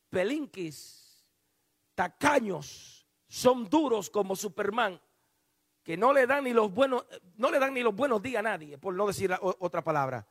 pelinquis 0.09 1.27
tacaños, 1.97 3.05
son 3.27 3.69
duros 3.69 4.09
como 4.09 4.37
Superman, 4.37 5.01
que 5.83 5.97
no 5.97 6.13
le 6.13 6.27
dan 6.27 6.45
ni 6.45 6.53
los 6.53 6.73
buenos, 6.73 7.05
no 7.37 7.51
le 7.51 7.59
dan 7.59 7.75
ni 7.75 7.83
los 7.83 7.97
buenos 7.97 8.23
días 8.23 8.41
a 8.41 8.43
nadie, 8.43 8.79
por 8.79 8.95
no 8.95 9.09
decir 9.09 9.35
otra 9.41 9.83
palabra. 9.83 10.25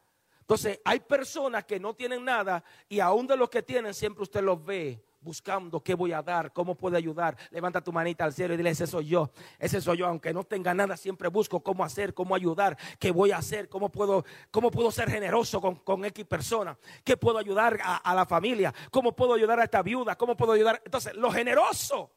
Entonces, 0.46 0.80
hay 0.86 1.00
personas 1.00 1.66
que 1.66 1.80
no 1.80 1.96
tienen 1.96 2.24
nada 2.24 2.64
y 2.88 3.00
aún 3.00 3.26
de 3.26 3.36
los 3.36 3.50
que 3.50 3.64
tienen 3.64 3.96
siempre 3.96 4.22
usted 4.22 4.44
los 4.44 4.64
ve 4.64 5.04
buscando 5.20 5.82
qué 5.82 5.96
voy 5.96 6.12
a 6.12 6.22
dar, 6.22 6.54
cómo 6.54 6.76
puedo 6.76 6.96
ayudar. 6.96 7.36
Levanta 7.50 7.82
tu 7.82 7.92
manita 7.92 8.26
al 8.26 8.32
cielo 8.32 8.54
y 8.54 8.58
dile, 8.58 8.70
ese 8.70 8.86
soy 8.86 9.08
yo, 9.08 9.32
ese 9.58 9.82
soy 9.82 9.98
yo, 9.98 10.06
aunque 10.06 10.32
no 10.32 10.44
tenga 10.44 10.76
nada, 10.76 10.98
siempre 10.98 11.30
busco 11.30 11.62
cómo 11.62 11.84
hacer, 11.84 12.14
cómo 12.14 12.36
ayudar, 12.36 12.78
qué 13.00 13.10
voy 13.10 13.32
a 13.32 13.38
hacer, 13.38 13.68
cómo 13.70 13.90
puedo, 13.90 14.24
cómo 14.52 14.70
puedo 14.70 14.92
ser 14.92 15.10
generoso 15.10 15.60
con, 15.60 15.78
con 15.78 16.06
X 16.06 16.24
persona, 16.26 16.78
qué 17.04 17.18
puedo 17.18 17.40
ayudar 17.40 17.80
a, 17.84 17.98
a 17.98 18.14
la 18.14 18.28
familia, 18.28 18.72
cómo 18.92 19.16
puedo 19.16 19.34
ayudar 19.34 19.60
a 19.60 19.64
esta 19.64 19.82
viuda, 19.82 20.16
cómo 20.16 20.38
puedo 20.38 20.52
ayudar. 20.52 20.80
Entonces, 20.86 21.16
lo 21.16 21.32
generoso. 21.32 22.12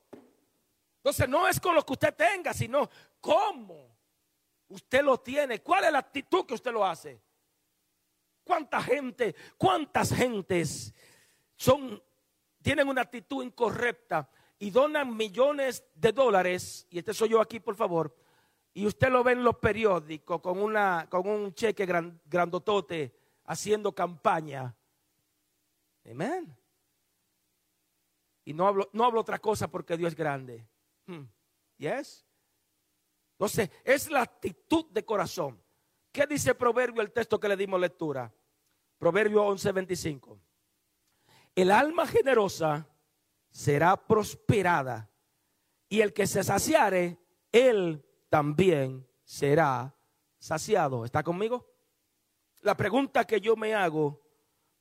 Entonces, 0.99 1.27
no 1.31 1.49
es 1.49 1.59
con 1.59 1.75
lo 1.75 1.83
que 1.83 1.95
usted 1.95 2.15
tenga, 2.15 2.53
sino 2.53 2.91
cómo 3.23 3.97
usted 4.69 5.03
lo 5.03 5.19
tiene, 5.19 5.63
cuál 5.63 5.85
es 5.85 5.93
la 5.93 6.01
actitud 6.01 6.45
que 6.45 6.53
usted 6.53 6.73
lo 6.73 6.85
hace. 6.85 7.23
¿Cuánta 8.49 8.81
gente, 8.81 9.37
cuántas 9.59 10.11
gentes 10.11 10.95
son 11.55 12.03
tienen 12.63 12.89
una 12.89 13.03
actitud 13.03 13.45
incorrecta 13.45 14.27
y 14.59 14.71
donan 14.71 15.15
millones 15.15 15.85
de 15.95 16.13
dólares, 16.13 16.87
y 16.89 16.99
este 16.99 17.13
soy 17.13 17.29
yo 17.29 17.43
aquí, 17.43 17.61
por 17.61 17.77
favor, 17.77 18.17
y 18.73 18.87
usted 18.87 19.11
lo 19.11 19.23
ve 19.23 19.33
en 19.33 19.45
los 19.45 19.59
periódicos 19.59 20.41
con, 20.41 20.61
una, 20.61 21.07
con 21.11 21.29
un 21.29 21.53
cheque 21.53 21.85
grandotote 22.25 23.15
haciendo 23.45 23.95
campaña. 23.95 24.75
Amén. 26.11 26.57
Y 28.47 28.55
no 28.55 28.67
hablo, 28.67 28.89
no 28.95 29.05
hablo 29.05 29.21
otra 29.21 29.39
cosa 29.39 29.71
porque 29.71 29.99
Dios 29.99 30.13
es 30.13 30.17
grande. 30.17 30.67
Hmm. 31.05 31.25
Yes. 31.77 32.25
Entonces, 33.33 33.71
es 33.85 34.11
la 34.11 34.23
actitud 34.23 34.87
de 34.87 35.05
corazón. 35.05 35.63
¿Qué 36.19 36.27
dice 36.27 36.53
Proverbio, 36.53 37.01
el 37.01 37.13
texto 37.13 37.39
que 37.39 37.49
le 37.49 37.57
dimos 37.57 37.79
lectura? 37.79 38.35
Proverbio 38.99 39.45
11:25 39.45 40.37
el 41.55 41.71
alma 41.71 42.09
generosa 42.09 42.89
será 43.53 43.97
prosperada 43.97 45.09
y 45.89 46.01
el 46.01 46.13
que 46.13 46.27
se 46.27 46.43
saciare, 46.43 47.21
él 47.53 48.05
también 48.29 49.09
será 49.23 49.95
saciado. 50.41 51.05
¿Está 51.05 51.23
conmigo? 51.23 51.71
La 52.63 52.77
pregunta 52.77 53.25
que 53.25 53.41
yo 53.41 53.55
me 53.55 53.77
hago, 53.77 54.21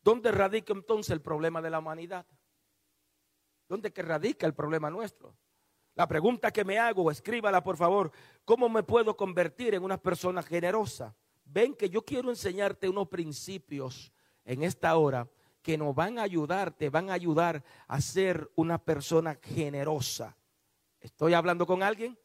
¿dónde 0.01 0.32
radica 0.32 0.74
entonces 0.74 1.12
el 1.12 1.22
problema 1.22 1.62
de 1.62 1.70
la 1.70 1.77
humanidad? 1.77 2.25
¿Dónde 3.70 3.94
radica 3.96 4.48
el 4.48 4.56
problema 4.56 4.89
nuestro? 4.89 5.38
La 5.94 6.08
pregunta 6.08 6.50
que 6.50 6.65
me 6.65 6.79
hago, 6.79 7.12
escríbala 7.12 7.63
por 7.63 7.77
favor, 7.77 8.12
¿cómo 8.44 8.70
me 8.70 8.82
puedo 8.82 9.15
convertir 9.15 9.75
en 9.75 9.84
una 9.84 10.01
persona 10.01 10.41
generosa? 10.41 11.15
Ven 11.50 11.74
que 11.74 11.89
yo 11.89 12.04
quiero 12.04 12.30
enseñarte 12.30 12.89
unos 12.89 13.08
principios 13.08 14.12
en 14.44 14.63
esta 14.63 14.98
hora 14.98 15.30
que 15.62 15.77
nos 15.77 15.96
van 15.96 16.20
a 16.20 16.24
ayudar, 16.24 16.72
te 16.72 16.89
van 16.89 17.10
a 17.10 17.13
ayudar 17.13 17.63
a 17.88 18.00
ser 18.00 18.50
una 18.56 18.77
persona 18.77 19.39
generosa. 19.42 20.38
¿Estoy 21.00 21.34
hablando 21.34 21.66
con 21.66 21.84
alguien? 21.84 22.18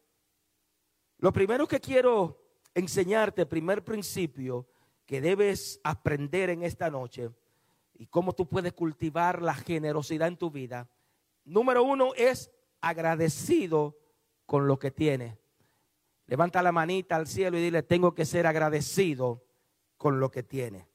Lo 1.19 1.33
primero 1.33 1.67
que 1.67 1.81
quiero 1.81 2.41
enseñarte, 2.75 3.47
primer 3.47 3.85
principio 3.85 4.67
que 5.07 5.21
debes 5.21 5.81
aprender 5.85 6.51
en 6.51 6.63
esta 6.63 6.91
noche 6.91 7.31
y 7.95 8.07
cómo 8.07 8.33
tú 8.33 8.49
puedes 8.49 8.73
cultivar 8.73 9.43
la 9.43 9.55
generosidad 9.55 10.29
en 10.29 10.37
tu 10.37 10.51
vida. 10.51 10.89
Número 11.45 11.83
uno 11.83 12.13
es 12.17 12.51
agradecido 12.81 13.99
con 14.47 14.67
lo 14.67 14.79
que 14.79 14.91
tienes. 14.91 15.42
Levanta 16.27 16.63
la 16.63 16.73
manita 16.73 17.17
al 17.17 17.27
cielo 17.27 17.59
y 17.59 17.63
dile, 17.63 17.83
tengo 17.83 18.15
que 18.15 18.25
ser 18.25 18.47
agradecido 18.47 19.45
con 19.97 20.21
lo 20.21 20.31
que 20.31 20.43
tiene. 20.43 20.89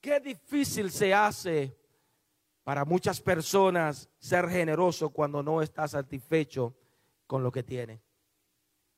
Qué 0.00 0.20
difícil 0.20 0.90
se 0.90 1.14
hace 1.14 1.76
para 2.64 2.84
muchas 2.84 3.20
personas 3.20 4.08
ser 4.18 4.48
generoso 4.48 5.10
cuando 5.10 5.42
no 5.42 5.62
está 5.62 5.88
satisfecho 5.88 6.74
con 7.26 7.42
lo 7.42 7.50
que 7.50 7.62
tiene. 7.62 8.02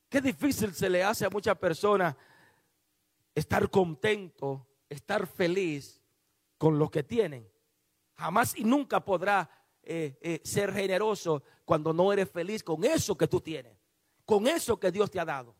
Qué 0.09 0.21
difícil 0.21 0.73
se 0.73 0.89
le 0.89 1.03
hace 1.03 1.25
a 1.25 1.29
muchas 1.29 1.57
personas 1.57 2.15
estar 3.33 3.69
contento, 3.69 4.67
estar 4.89 5.27
feliz 5.27 6.01
con 6.57 6.79
lo 6.79 6.89
que 6.89 7.03
tienen. 7.03 7.49
Jamás 8.15 8.57
y 8.57 8.63
nunca 8.63 9.03
podrá 9.03 9.49
eh, 9.83 10.17
eh, 10.21 10.41
ser 10.43 10.73
generoso 10.73 11.43
cuando 11.65 11.93
no 11.93 12.13
eres 12.13 12.29
feliz 12.29 12.63
con 12.63 12.83
eso 12.83 13.17
que 13.17 13.27
tú 13.27 13.41
tienes, 13.41 13.77
con 14.25 14.47
eso 14.47 14.79
que 14.79 14.91
Dios 14.91 15.11
te 15.11 15.19
ha 15.19 15.25
dado. 15.25 15.55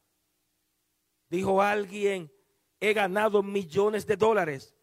Dijo 1.29 1.61
alguien, 1.61 2.31
he 2.79 2.93
ganado 2.93 3.41
millones 3.41 4.05
de 4.05 4.15
dólares, 4.15 4.75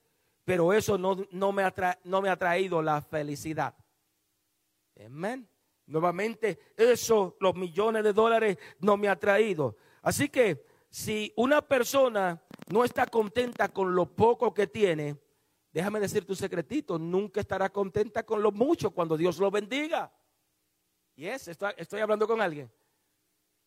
pero 0.45 0.73
eso 0.73 0.99
no, 0.99 1.27
no, 1.31 1.53
me, 1.53 1.63
ha 1.63 1.99
no 2.05 2.21
me 2.23 2.29
ha 2.29 2.37
traído 2.37 2.83
la 2.83 3.01
felicidad. 3.01 3.75
Amén. 5.05 5.49
Nuevamente, 5.87 6.59
eso, 6.77 7.37
los 7.41 7.55
millones 7.55 8.05
de 8.05 8.13
dólares, 8.13 8.59
no 8.79 8.97
me 8.97 9.09
ha 9.09 9.19
traído. 9.19 9.77
Así 10.01 10.29
que 10.29 10.65
si 10.89 11.33
una 11.37 11.61
persona 11.63 12.43
no 12.69 12.85
está 12.85 13.07
contenta 13.07 13.69
con 13.69 13.95
lo 13.95 14.15
poco 14.15 14.55
que 14.55 14.67
tiene, 14.67 15.17
déjame 15.73 16.01
decir 16.01 16.25
tu 16.25 16.35
secretito, 16.35 16.99
nunca 16.99 17.41
estará 17.41 17.71
contenta 17.71 18.23
con 18.25 18.43
lo 18.43 18.53
mucho 18.53 18.91
cuando 18.91 19.17
Dios 19.17 19.39
lo 19.39 19.51
bendiga. 19.51 20.13
Y 21.15 21.27
es, 21.27 21.49
estoy, 21.49 21.73
estoy 21.77 22.01
hablando 22.01 22.27
con 22.27 22.41
alguien. 22.41 22.71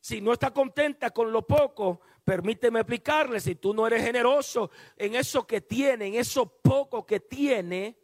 Si 0.06 0.22
no 0.22 0.34
está 0.34 0.54
contenta 0.54 1.10
con 1.10 1.32
lo 1.32 1.48
poco, 1.48 2.00
permíteme 2.24 2.82
explicarle, 2.82 3.40
si 3.40 3.56
tú 3.56 3.74
no 3.74 3.88
eres 3.88 4.04
generoso 4.04 4.70
en 4.96 5.16
eso 5.16 5.48
que 5.48 5.62
tiene, 5.62 6.06
en 6.06 6.14
eso 6.14 6.46
poco 6.62 7.04
que 7.04 7.22
tiene, 7.22 7.98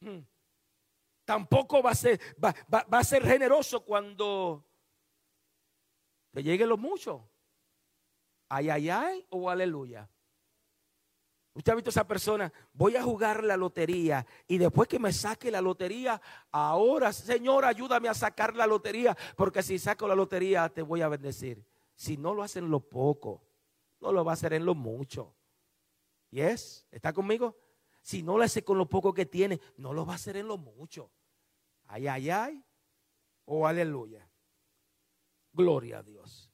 hmm, 0.00 0.20
tampoco 1.26 1.82
va 1.82 1.90
a 1.90 1.94
ser, 1.94 2.18
va, 2.42 2.54
a 2.90 3.04
ser 3.04 3.22
generoso 3.22 3.84
cuando 3.84 4.64
te 6.32 6.42
llegue 6.42 6.64
lo 6.64 6.78
mucho. 6.78 7.30
Ay, 8.48 8.70
ay, 8.70 8.88
ay, 8.88 9.26
o 9.28 9.50
aleluya. 9.50 10.08
Usted 11.58 11.72
ha 11.72 11.74
visto 11.74 11.88
a 11.88 11.90
esa 11.90 12.06
persona, 12.06 12.52
voy 12.72 12.94
a 12.94 13.02
jugar 13.02 13.42
la 13.42 13.56
lotería 13.56 14.24
y 14.46 14.58
después 14.58 14.86
que 14.86 15.00
me 15.00 15.12
saque 15.12 15.50
la 15.50 15.60
lotería, 15.60 16.22
ahora, 16.52 17.12
Señor, 17.12 17.64
ayúdame 17.64 18.08
a 18.08 18.14
sacar 18.14 18.54
la 18.54 18.64
lotería, 18.64 19.16
porque 19.36 19.64
si 19.64 19.76
saco 19.76 20.06
la 20.06 20.14
lotería 20.14 20.68
te 20.68 20.82
voy 20.82 21.02
a 21.02 21.08
bendecir. 21.08 21.66
Si 21.96 22.16
no 22.16 22.32
lo 22.32 22.44
hace 22.44 22.60
en 22.60 22.70
lo 22.70 22.78
poco, 22.78 23.42
no 23.98 24.12
lo 24.12 24.24
va 24.24 24.30
a 24.30 24.34
hacer 24.34 24.52
en 24.52 24.64
lo 24.64 24.76
mucho. 24.76 25.34
¿Y 26.30 26.42
es? 26.42 26.86
¿Está 26.92 27.12
conmigo? 27.12 27.58
Si 28.02 28.22
no 28.22 28.38
lo 28.38 28.44
hace 28.44 28.62
con 28.62 28.78
lo 28.78 28.88
poco 28.88 29.12
que 29.12 29.26
tiene, 29.26 29.60
no 29.78 29.92
lo 29.92 30.06
va 30.06 30.12
a 30.12 30.16
hacer 30.16 30.36
en 30.36 30.46
lo 30.46 30.58
mucho. 30.58 31.10
Ay, 31.86 32.06
ay, 32.06 32.30
ay. 32.30 32.64
O 33.46 33.66
aleluya. 33.66 34.30
Gloria 35.52 35.98
a 35.98 36.02
Dios. 36.04 36.52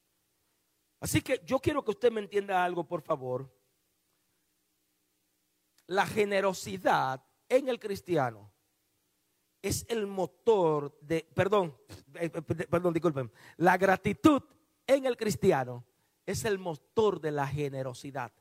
Así 0.99 1.20
que 1.20 1.42
yo 1.44 1.58
quiero 1.58 1.84
que 1.84 1.90
usted 1.90 2.11
me 2.11 2.23
entienda 2.23 2.64
algo, 2.64 2.88
por 2.88 3.02
favor. 3.02 3.53
La 5.87 6.07
generosidad 6.07 7.25
en 7.49 7.69
el 7.69 7.79
cristiano 7.79 8.53
es 9.61 9.87
el 9.88 10.07
motor 10.07 10.99
de, 11.00 11.26
perdón, 11.35 11.76
eh, 12.14 12.31
eh, 12.35 12.43
perdón, 12.43 12.93
disculpen, 12.93 13.33
la 13.57 13.76
gratitud 13.76 14.43
en 14.87 15.07
el 15.07 15.17
cristiano 15.17 15.85
es 16.26 16.45
el 16.45 16.59
motor 16.59 17.21
de 17.21 17.31
la 17.31 17.47
generosidad. 17.47 18.33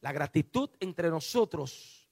La 0.00 0.12
gratitud 0.12 0.70
entre 0.80 1.10
nosotros 1.10 2.08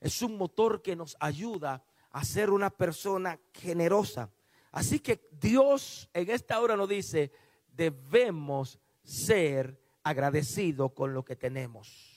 es 0.00 0.22
un 0.22 0.36
motor 0.36 0.82
que 0.82 0.96
nos 0.96 1.16
ayuda 1.20 1.84
a 2.10 2.24
ser 2.24 2.50
una 2.50 2.70
persona 2.70 3.40
generosa. 3.52 4.30
Así 4.70 5.00
que 5.00 5.28
Dios 5.32 6.08
en 6.12 6.30
esta 6.30 6.60
hora 6.60 6.76
nos 6.76 6.88
dice, 6.88 7.32
debemos 7.68 8.78
ser 9.02 9.80
agradecidos 10.02 10.92
con 10.92 11.14
lo 11.14 11.24
que 11.24 11.36
tenemos. 11.36 12.13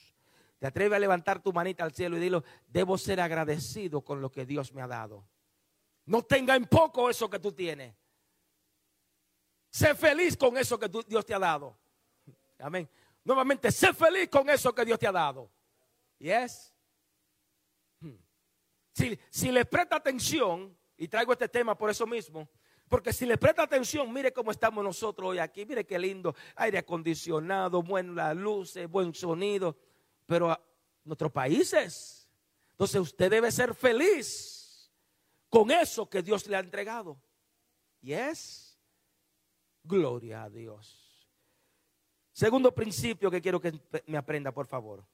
Te 0.60 0.68
atreves 0.68 0.96
a 0.96 1.00
levantar 1.00 1.42
tu 1.42 1.54
manita 1.54 1.84
al 1.84 1.94
cielo 1.94 2.18
y 2.18 2.20
dilo, 2.20 2.44
debo 2.68 2.98
ser 2.98 3.22
agradecido 3.22 4.02
con 4.02 4.22
lo 4.22 4.32
que 4.32 4.46
Dios 4.46 4.74
me 4.74 4.82
ha 4.82 4.88
dado. 4.88 5.28
No 6.06 6.24
tenga 6.24 6.56
en 6.56 6.66
poco 6.66 7.10
eso 7.10 7.30
que 7.30 7.40
tú 7.40 7.52
tienes. 7.52 7.96
Sé 9.70 9.94
feliz 9.94 10.36
con 10.36 10.58
eso 10.58 10.80
que 10.80 10.90
Dios 11.08 11.26
te 11.26 11.34
ha 11.34 11.40
dado. 11.40 11.78
Amén. 12.60 12.90
Nuevamente, 13.24 13.72
sé 13.72 13.94
feliz 13.94 14.30
con 14.30 14.50
eso 14.50 14.74
que 14.74 14.86
Dios 14.86 14.98
te 14.98 15.06
ha 15.06 15.12
dado. 15.12 15.52
Yes. 16.18 16.74
Si, 19.30 19.52
le 19.52 19.64
presta 19.66 19.98
atención, 19.98 20.76
y 20.98 21.08
traigo 21.08 21.32
este 21.32 21.48
tema 21.48 21.78
por 21.78 21.92
eso 21.92 22.08
mismo, 22.08 22.50
porque 22.88 23.14
si 23.14 23.28
le 23.28 23.38
presta 23.38 23.62
atención, 23.62 24.12
mire 24.12 24.34
cómo 24.34 24.50
estamos 24.50 24.84
nosotros 24.84 25.30
hoy 25.30 25.38
aquí, 25.38 25.68
mire 25.68 25.86
qué 25.86 26.00
lindo, 26.00 26.34
aire 26.56 26.80
acondicionado, 26.80 27.84
buenas 27.84 28.36
luces, 28.36 28.90
buen 28.90 29.14
sonido, 29.14 29.78
pero 30.28 30.52
a 30.52 30.62
nuestros 31.04 31.32
países. 31.32 32.30
Entonces 32.72 33.02
usted 33.02 33.32
debe 33.32 33.52
ser 33.52 33.74
feliz 33.74 34.94
con 35.50 35.72
eso 35.72 36.08
que 36.08 36.22
Dios 36.22 36.46
le 36.48 36.58
ha 36.58 36.60
entregado. 36.60 37.20
Y 38.02 38.14
es 38.14 38.80
gloria 39.84 40.44
a 40.44 40.50
Dios. 40.50 41.28
Segundo 42.34 42.76
principio 42.76 43.32
que 43.32 43.42
quiero 43.42 43.60
que 43.60 43.74
me 44.06 44.18
aprenda, 44.18 44.52
por 44.52 44.68
favor. 44.68 45.08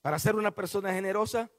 Para 0.00 0.18
ser 0.20 0.36
una 0.36 0.54
persona 0.54 0.92
generosa 0.92 1.50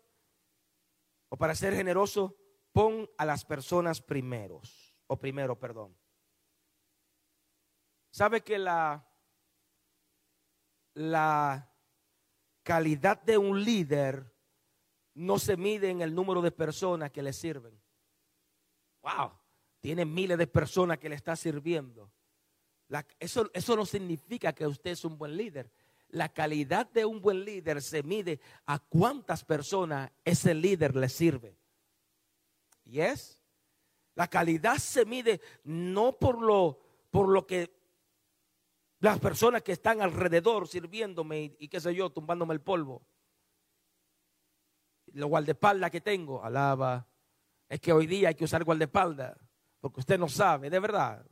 o 1.28 1.36
para 1.36 1.56
ser 1.56 1.76
generoso, 1.76 2.38
pon 2.72 3.10
a 3.18 3.26
las 3.26 3.44
personas 3.44 4.02
primeros, 4.02 4.96
o 5.08 5.18
primero, 5.20 5.60
perdón. 5.60 5.96
¿Sabe 8.12 8.42
que 8.42 8.58
la, 8.58 9.09
la 10.94 11.72
calidad 12.64 13.22
de 13.22 13.38
un 13.38 13.64
líder 13.64 14.34
no 15.14 15.40
se 15.40 15.58
mide 15.58 15.90
en 15.90 16.02
el 16.02 16.14
número 16.14 16.42
de 16.42 16.52
personas 16.52 17.12
que 17.12 17.22
le 17.22 17.34
sirven? 17.34 17.80
Wow, 19.02 19.32
tiene 19.80 20.06
miles 20.06 20.38
de 20.38 20.48
personas 20.48 20.98
que 20.98 21.10
le 21.10 21.16
está 21.16 21.36
sirviendo. 21.36 22.12
eso, 23.20 23.50
eso 23.54 23.76
no 23.76 23.86
significa 23.86 24.54
que 24.54 24.68
usted 24.68 24.92
es 24.92 25.06
un 25.06 25.18
buen 25.18 25.36
líder 25.36 25.72
la 26.10 26.30
calidad 26.30 26.90
de 26.90 27.06
un 27.06 27.22
buen 27.22 27.46
líder 27.46 27.82
se 27.82 28.04
mide 28.04 28.40
a 28.66 28.80
cuántas 28.80 29.44
personas 29.44 30.12
ese 30.26 30.54
líder 30.54 30.96
le 30.96 31.10
sirve. 31.10 31.56
¿Y 32.84 33.02
es? 33.02 33.40
La 34.16 34.28
calidad 34.28 34.78
se 34.78 35.06
mide 35.06 35.40
no 35.64 36.18
por 36.18 36.42
lo, 36.42 36.80
por 37.12 37.30
lo 37.30 37.46
que 37.46 37.79
las 39.00 39.20
personas 39.20 39.64
que 39.64 39.72
están 39.72 40.02
alrededor 40.02 40.68
sirviéndome 40.68 41.56
y, 41.58 41.68
qué 41.68 41.80
sé 41.80 41.96
yo, 41.96 42.10
tumbándome 42.10 42.54
el 42.54 42.62
polvo. 42.62 43.02
Lo 45.14 45.28
guardaespaldas 45.28 45.90
que 45.90 46.02
tengo, 46.02 46.44
alaba. 46.44 47.08
Es 47.68 47.80
que 47.80 47.94
hoy 47.94 48.08
día 48.08 48.30
hay 48.30 48.36
que 48.36 48.44
usar 48.44 48.64
guardaespaldas, 48.64 49.38
porque 49.80 50.02
usted 50.02 50.20
no 50.20 50.28
sabe, 50.28 50.70
de 50.70 50.80
verdad. 50.80 51.26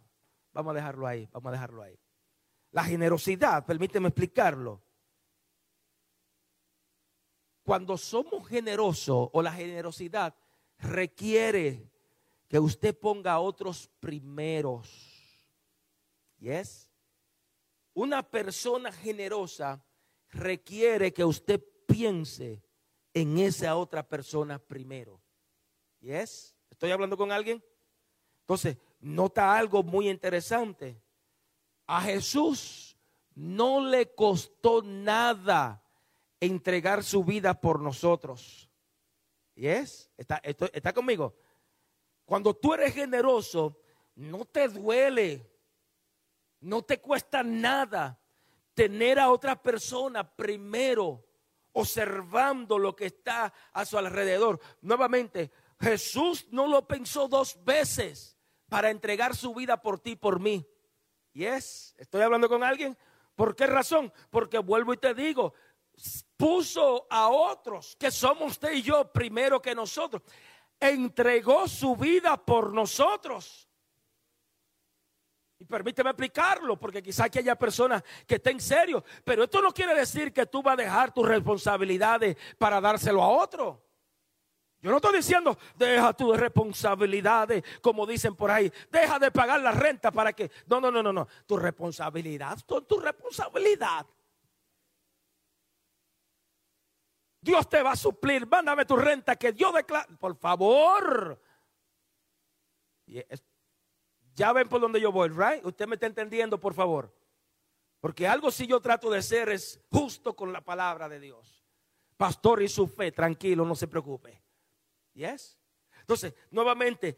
Vamos 0.53 0.71
a 0.71 0.75
dejarlo 0.75 1.07
ahí, 1.07 1.27
vamos 1.31 1.49
a 1.49 1.51
dejarlo 1.51 1.83
ahí. 1.83 1.99
La 2.71 2.83
generosidad, 2.83 3.65
permíteme 3.65 4.07
explicarlo. 4.07 4.81
Cuando 7.63 7.97
somos 7.97 8.47
generosos 8.47 9.29
o 9.33 9.41
la 9.41 9.51
generosidad 9.51 10.33
requiere 10.79 11.91
que 12.47 12.59
usted 12.59 12.97
ponga 12.97 13.33
a 13.33 13.39
otros 13.39 13.89
primeros. 13.99 14.89
¿Yes? 16.39 16.86
Una 17.97 18.21
persona 18.21 18.91
generosa 18.91 19.83
requiere 20.29 21.11
que 21.11 21.25
usted 21.25 21.59
piense 21.87 22.61
en 23.11 23.39
esa 23.39 23.75
otra 23.75 24.07
persona 24.07 24.59
primero. 24.59 25.19
¿Yes? 26.01 26.55
¿Estoy 26.69 26.91
hablando 26.91 27.17
con 27.17 27.31
alguien? 27.31 27.63
Entonces, 28.41 28.77
nota 28.99 29.57
algo 29.57 29.81
muy 29.81 30.09
interesante. 30.09 31.01
A 31.87 32.03
Jesús 32.03 32.95
no 33.33 33.83
le 33.83 34.13
costó 34.13 34.83
nada 34.83 35.83
entregar 36.39 37.03
su 37.03 37.23
vida 37.23 37.59
por 37.59 37.79
nosotros. 37.79 38.69
¿Y 39.55 39.65
es? 39.65 40.11
¿Está, 40.17 40.39
¿Está 40.43 40.93
conmigo? 40.93 41.35
Cuando 42.25 42.53
tú 42.53 42.75
eres 42.75 42.93
generoso, 42.93 43.81
no 44.13 44.45
te 44.45 44.67
duele, 44.67 45.49
no 46.67 46.81
te 46.81 46.99
cuesta 46.99 47.43
nada 47.43 48.19
tener 48.73 49.19
a 49.19 49.31
otra 49.31 49.61
persona 49.61 50.29
primero, 50.29 51.23
observando 51.71 52.77
lo 52.77 52.93
que 52.93 53.05
está 53.05 53.53
a 53.71 53.85
su 53.85 53.97
alrededor. 53.97 54.59
Nuevamente, 54.81 55.49
Jesús 55.79 56.45
no 56.51 56.67
lo 56.67 56.85
pensó 56.85 57.29
dos 57.29 57.63
veces 57.63 58.37
para 58.67 58.89
entregar 58.89 59.33
su 59.33 59.55
vida 59.55 59.81
por 59.81 59.99
ti, 59.99 60.17
por 60.17 60.41
mí. 60.41 60.67
Y 61.31 61.45
es, 61.45 61.95
estoy 61.97 62.21
hablando 62.21 62.49
con 62.49 62.63
alguien. 62.63 62.97
¿Por 63.35 63.55
qué 63.55 63.65
razón? 63.65 64.11
Porque 64.29 64.57
vuelvo 64.57 64.93
y 64.93 64.97
te 64.97 65.13
digo, 65.13 65.53
puso 66.35 67.07
a 67.09 67.29
otros, 67.29 67.95
que 67.95 68.11
somos 68.11 68.51
usted 68.51 68.73
y 68.73 68.81
yo 68.81 69.09
primero 69.13 69.61
que 69.61 69.73
nosotros. 69.73 70.21
Entregó 70.81 71.65
su 71.69 71.95
vida 71.95 72.35
por 72.35 72.73
nosotros. 72.73 73.66
Permíteme 75.67 76.11
explicarlo, 76.11 76.77
porque 76.77 77.03
quizá 77.03 77.25
aquí 77.25 77.39
haya 77.39 77.55
personas 77.55 78.03
que 78.25 78.35
estén 78.35 78.59
serios, 78.59 79.03
pero 79.23 79.43
esto 79.43 79.61
no 79.61 79.71
quiere 79.71 79.93
decir 79.93 80.33
que 80.33 80.45
tú 80.45 80.61
vas 80.61 80.73
a 80.73 80.83
dejar 80.83 81.13
tus 81.13 81.27
responsabilidades 81.27 82.37
para 82.57 82.81
dárselo 82.81 83.21
a 83.21 83.29
otro. 83.29 83.83
Yo 84.79 84.91
no 84.91 84.97
estoy 84.97 85.17
diciendo, 85.17 85.57
deja 85.75 86.13
tus 86.13 86.37
responsabilidades, 86.37 87.63
como 87.81 88.05
dicen 88.05 88.35
por 88.35 88.51
ahí, 88.51 88.71
deja 88.91 89.17
de 89.17 89.31
pagar 89.31 89.59
la 89.59 89.71
renta 89.71 90.11
para 90.11 90.33
que... 90.33 90.51
No, 90.67 90.79
no, 90.79 90.91
no, 90.91 91.01
no, 91.01 91.11
no. 91.11 91.27
Tu 91.47 91.57
responsabilidad, 91.57 92.57
tu, 92.65 92.81
tu 92.83 92.99
responsabilidad. 92.99 94.05
Dios 97.41 97.67
te 97.67 97.81
va 97.81 97.93
a 97.93 97.95
suplir, 97.95 98.45
mándame 98.45 98.85
tu 98.85 98.95
renta, 98.95 99.35
que 99.35 99.51
Dios 99.51 99.73
declara, 99.73 100.07
por 100.19 100.35
favor. 100.35 101.41
Ya 104.37 104.53
ven 104.53 104.69
por 104.69 104.79
donde 104.79 105.01
yo 105.01 105.11
voy, 105.11 105.29
right? 105.29 105.65
Usted 105.65 105.87
me 105.87 105.95
está 105.95 106.05
entendiendo, 106.05 106.59
por 106.59 106.75
favor. 106.75 107.11
Porque 107.99 108.27
algo 108.27 108.51
si 108.51 108.67
yo 108.67 108.79
trato 108.79 109.09
de 109.09 109.23
ser 109.23 109.49
es 109.49 109.81
justo 109.89 110.35
con 110.35 110.53
la 110.53 110.61
palabra 110.61 111.09
de 111.09 111.19
Dios. 111.19 111.65
Pastor 112.15 112.61
y 112.61 112.67
su 112.67 112.87
fe, 112.87 113.11
tranquilo, 113.11 113.65
no 113.65 113.73
se 113.73 113.87
preocupe. 113.87 114.39
Yes. 115.15 115.57
Entonces, 116.01 116.35
nuevamente, 116.51 117.17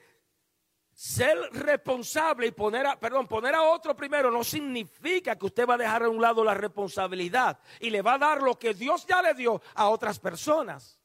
ser 0.94 1.38
responsable 1.52 2.48
y 2.48 2.52
poner 2.52 2.88
a, 2.88 2.98
perdón, 2.98 3.28
poner 3.28 3.54
a 3.54 3.64
otro 3.64 3.94
primero 3.98 4.32
no 4.32 4.42
significa 4.42 5.38
que 5.38 5.46
usted 5.46 5.68
va 5.68 5.74
a 5.74 5.78
dejar 5.78 6.04
a 6.04 6.10
un 6.10 6.22
lado 6.22 6.42
la 6.42 6.54
responsabilidad 6.54 7.60
y 7.82 7.90
le 7.90 8.02
va 8.02 8.14
a 8.14 8.18
dar 8.18 8.42
lo 8.42 8.58
que 8.58 8.74
Dios 8.74 9.06
ya 9.06 9.22
le 9.22 9.34
dio 9.34 9.62
a 9.76 9.90
otras 9.90 10.18
personas. 10.20 10.98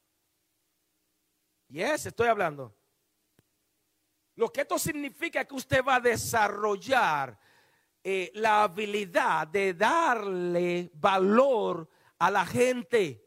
Yes, 1.67 2.05
estoy 2.05 2.29
hablando. 2.29 2.73
Lo 4.35 4.51
que 4.51 4.61
esto 4.61 4.77
significa 4.77 5.41
es 5.41 5.47
que 5.47 5.55
usted 5.55 5.83
va 5.83 5.95
a 5.95 5.99
desarrollar 5.99 7.37
eh, 8.03 8.31
la 8.35 8.63
habilidad 8.63 9.47
de 9.47 9.73
darle 9.73 10.91
valor 10.93 11.89
a 12.19 12.29
la 12.29 12.45
gente. 12.45 13.23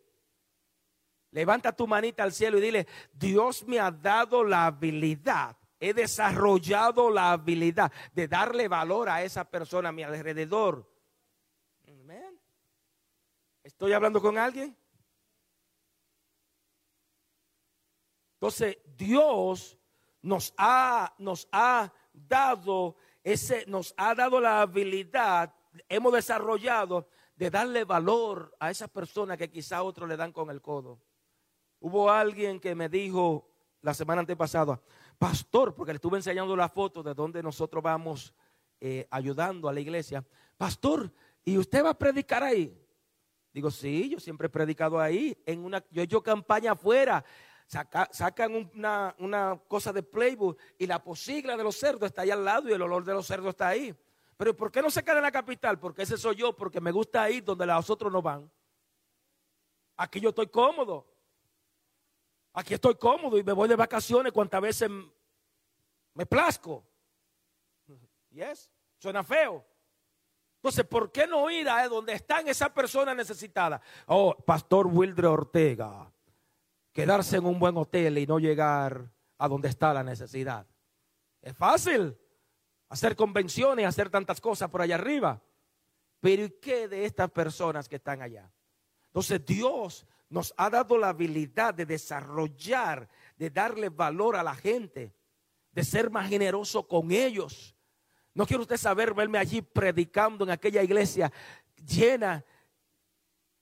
Levanta 1.30 1.74
tu 1.74 1.86
manita 1.86 2.22
al 2.22 2.32
cielo 2.32 2.58
y 2.58 2.62
dile, 2.62 2.86
Dios 3.12 3.66
me 3.66 3.78
ha 3.78 3.90
dado 3.90 4.44
la 4.44 4.66
habilidad, 4.66 5.56
he 5.80 5.94
desarrollado 5.94 7.10
la 7.10 7.32
habilidad 7.32 7.92
de 8.12 8.28
darle 8.28 8.68
valor 8.68 9.08
a 9.08 9.22
esa 9.22 9.44
persona 9.44 9.90
a 9.90 9.92
mi 9.92 10.02
alrededor. 10.02 10.88
¿Estoy 13.62 13.92
hablando 13.92 14.20
con 14.22 14.38
alguien? 14.38 14.74
Entonces, 18.34 18.78
Dios 18.96 19.77
nos 20.28 20.52
ha, 20.58 21.14
nos 21.18 21.48
ha 21.50 21.90
dado 22.12 22.96
ese, 23.24 23.64
nos 23.66 23.94
ha 23.96 24.14
dado 24.14 24.40
la 24.40 24.60
habilidad, 24.60 25.54
hemos 25.88 26.12
desarrollado 26.12 27.08
de 27.34 27.50
darle 27.50 27.84
valor 27.84 28.54
a 28.60 28.70
esa 28.70 28.88
persona 28.88 29.36
que 29.36 29.50
quizá 29.50 29.82
otros 29.82 30.08
le 30.08 30.16
dan 30.16 30.32
con 30.32 30.50
el 30.50 30.60
codo. 30.60 31.00
Hubo 31.80 32.10
alguien 32.10 32.60
que 32.60 32.74
me 32.74 32.88
dijo 32.88 33.48
la 33.80 33.94
semana 33.94 34.20
antepasada, 34.20 34.80
pastor, 35.18 35.74
porque 35.74 35.92
le 35.92 35.96
estuve 35.96 36.18
enseñando 36.18 36.54
la 36.56 36.68
foto 36.68 37.02
de 37.02 37.14
donde 37.14 37.42
nosotros 37.42 37.82
vamos 37.82 38.34
eh, 38.80 39.06
ayudando 39.10 39.68
a 39.68 39.72
la 39.72 39.80
iglesia, 39.80 40.24
pastor, 40.56 41.10
¿y 41.44 41.56
usted 41.56 41.84
va 41.84 41.90
a 41.90 41.98
predicar 41.98 42.42
ahí? 42.42 42.76
Digo, 43.52 43.70
sí, 43.70 44.10
yo 44.10 44.20
siempre 44.20 44.46
he 44.46 44.50
predicado 44.50 45.00
ahí, 45.00 45.36
en 45.46 45.64
una, 45.64 45.82
yo 45.90 46.02
he 46.02 46.04
hecho 46.04 46.22
campaña 46.22 46.72
afuera, 46.72 47.24
sacan 47.68 48.70
una, 48.74 49.60
cosa 49.68 49.92
de 49.92 50.02
playbook 50.02 50.58
y 50.78 50.86
la 50.86 51.02
posigla 51.02 51.56
de 51.56 51.64
los 51.64 51.76
cerdos 51.76 52.08
está 52.08 52.22
ahí 52.22 52.30
al 52.30 52.44
lado 52.44 52.68
y 52.68 52.72
el 52.72 52.80
olor 52.80 53.04
de 53.04 53.12
los 53.12 53.26
cerdos 53.26 53.50
está 53.50 53.68
ahí. 53.68 53.94
Pero 54.36 54.56
¿por 54.56 54.70
qué 54.70 54.80
no 54.80 54.90
se 54.90 55.02
queda 55.02 55.16
en 55.16 55.22
la 55.22 55.30
capital? 55.30 55.78
Porque 55.78 56.02
ese 56.02 56.16
soy 56.16 56.36
yo, 56.36 56.56
porque 56.56 56.80
me 56.80 56.92
gusta 56.92 57.28
ir 57.28 57.44
donde 57.44 57.66
los 57.66 57.90
otros 57.90 58.10
no 58.10 58.22
van. 58.22 58.50
Aquí 59.96 60.20
yo 60.20 60.30
estoy 60.30 60.46
cómodo. 60.46 61.06
Aquí 62.54 62.74
estoy 62.74 62.94
cómodo 62.94 63.36
y 63.36 63.44
me 63.44 63.52
voy 63.52 63.68
de 63.68 63.76
vacaciones 63.76 64.32
cuantas 64.32 64.62
veces 64.62 64.90
me 66.14 66.24
plazco. 66.24 66.84
Yes, 68.30 68.70
suena 68.98 69.22
feo. 69.22 69.64
Entonces, 70.56 70.86
¿por 70.86 71.12
qué 71.12 71.26
no 71.26 71.50
ir 71.50 71.68
a 71.68 71.86
donde 71.86 72.14
están 72.14 72.48
esas 72.48 72.70
personas 72.70 73.14
necesitadas? 73.14 73.80
Oh, 74.06 74.34
Pastor 74.34 74.86
Wildre 74.86 75.26
Ortega 75.26 76.10
quedarse 76.98 77.36
en 77.36 77.46
un 77.46 77.60
buen 77.60 77.76
hotel 77.76 78.18
y 78.18 78.26
no 78.26 78.40
llegar 78.40 79.08
a 79.38 79.46
donde 79.46 79.68
está 79.68 79.94
la 79.94 80.02
necesidad. 80.02 80.66
Es 81.40 81.56
fácil 81.56 82.18
hacer 82.88 83.14
convenciones, 83.14 83.86
hacer 83.86 84.10
tantas 84.10 84.40
cosas 84.40 84.68
por 84.68 84.82
allá 84.82 84.96
arriba. 84.96 85.40
Pero 86.18 86.46
¿y 86.46 86.50
qué 86.60 86.88
de 86.88 87.04
estas 87.04 87.30
personas 87.30 87.88
que 87.88 87.94
están 87.94 88.20
allá? 88.20 88.50
Entonces 89.06 89.46
Dios 89.46 90.08
nos 90.28 90.52
ha 90.56 90.68
dado 90.70 90.98
la 90.98 91.10
habilidad 91.10 91.72
de 91.72 91.86
desarrollar, 91.86 93.08
de 93.36 93.48
darle 93.48 93.90
valor 93.90 94.34
a 94.34 94.42
la 94.42 94.56
gente, 94.56 95.14
de 95.70 95.84
ser 95.84 96.10
más 96.10 96.28
generoso 96.28 96.88
con 96.88 97.12
ellos. 97.12 97.76
No 98.34 98.44
quiere 98.44 98.62
usted 98.62 98.76
saber 98.76 99.14
verme 99.14 99.38
allí 99.38 99.62
predicando 99.62 100.42
en 100.42 100.50
aquella 100.50 100.82
iglesia 100.82 101.30
llena 101.76 102.44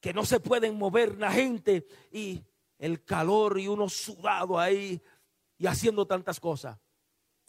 que 0.01 0.15
no 0.15 0.25
se 0.25 0.41
pueden 0.41 0.79
mover 0.79 1.19
la 1.19 1.31
gente 1.31 1.87
y 2.11 2.43
el 2.79 3.05
calor 3.05 3.59
y 3.59 3.69
uno 3.69 3.89
sudado 3.89 4.59
ahí 4.59 5.03
y 5.59 5.67
haciendo 5.67 6.07
tantas 6.07 6.39
cosas. 6.39 6.79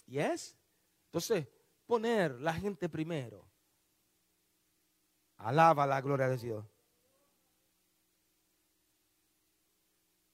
¿Yes? 0.05 0.57
Entonces, 1.05 1.47
poner 1.85 2.39
la 2.39 2.53
gente 2.53 2.89
primero. 2.89 3.47
Alaba 5.37 5.85
la 5.85 6.01
gloria 6.01 6.27
de 6.29 6.37
Dios. 6.37 6.65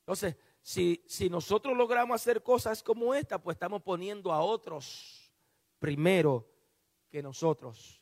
Entonces, 0.02 0.36
si, 0.62 1.04
si 1.08 1.30
nosotros 1.30 1.76
logramos 1.76 2.16
hacer 2.16 2.44
cosas 2.44 2.84
como 2.84 3.14
esta, 3.14 3.42
pues 3.42 3.56
estamos 3.56 3.82
poniendo 3.82 4.32
a 4.32 4.42
otros 4.42 5.32
primero 5.80 6.50
que 7.10 7.22
nosotros. 7.22 8.02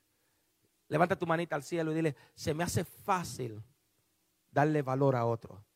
Levanta 0.88 1.18
tu 1.18 1.26
manita 1.26 1.56
al 1.56 1.64
cielo 1.64 1.92
y 1.92 1.96
dile, 1.96 2.16
se 2.36 2.54
me 2.54 2.64
hace 2.64 2.84
fácil 2.84 3.64
darle 4.52 4.82
valor 4.82 5.16
a 5.16 5.26
otros. 5.26 5.71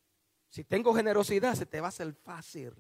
Si 0.56 0.64
tengo 0.64 0.94
generosidad, 0.94 1.54
se 1.54 1.66
te 1.66 1.82
va 1.82 1.88
a 1.88 1.90
hacer 1.90 2.14
fácil. 2.14 2.72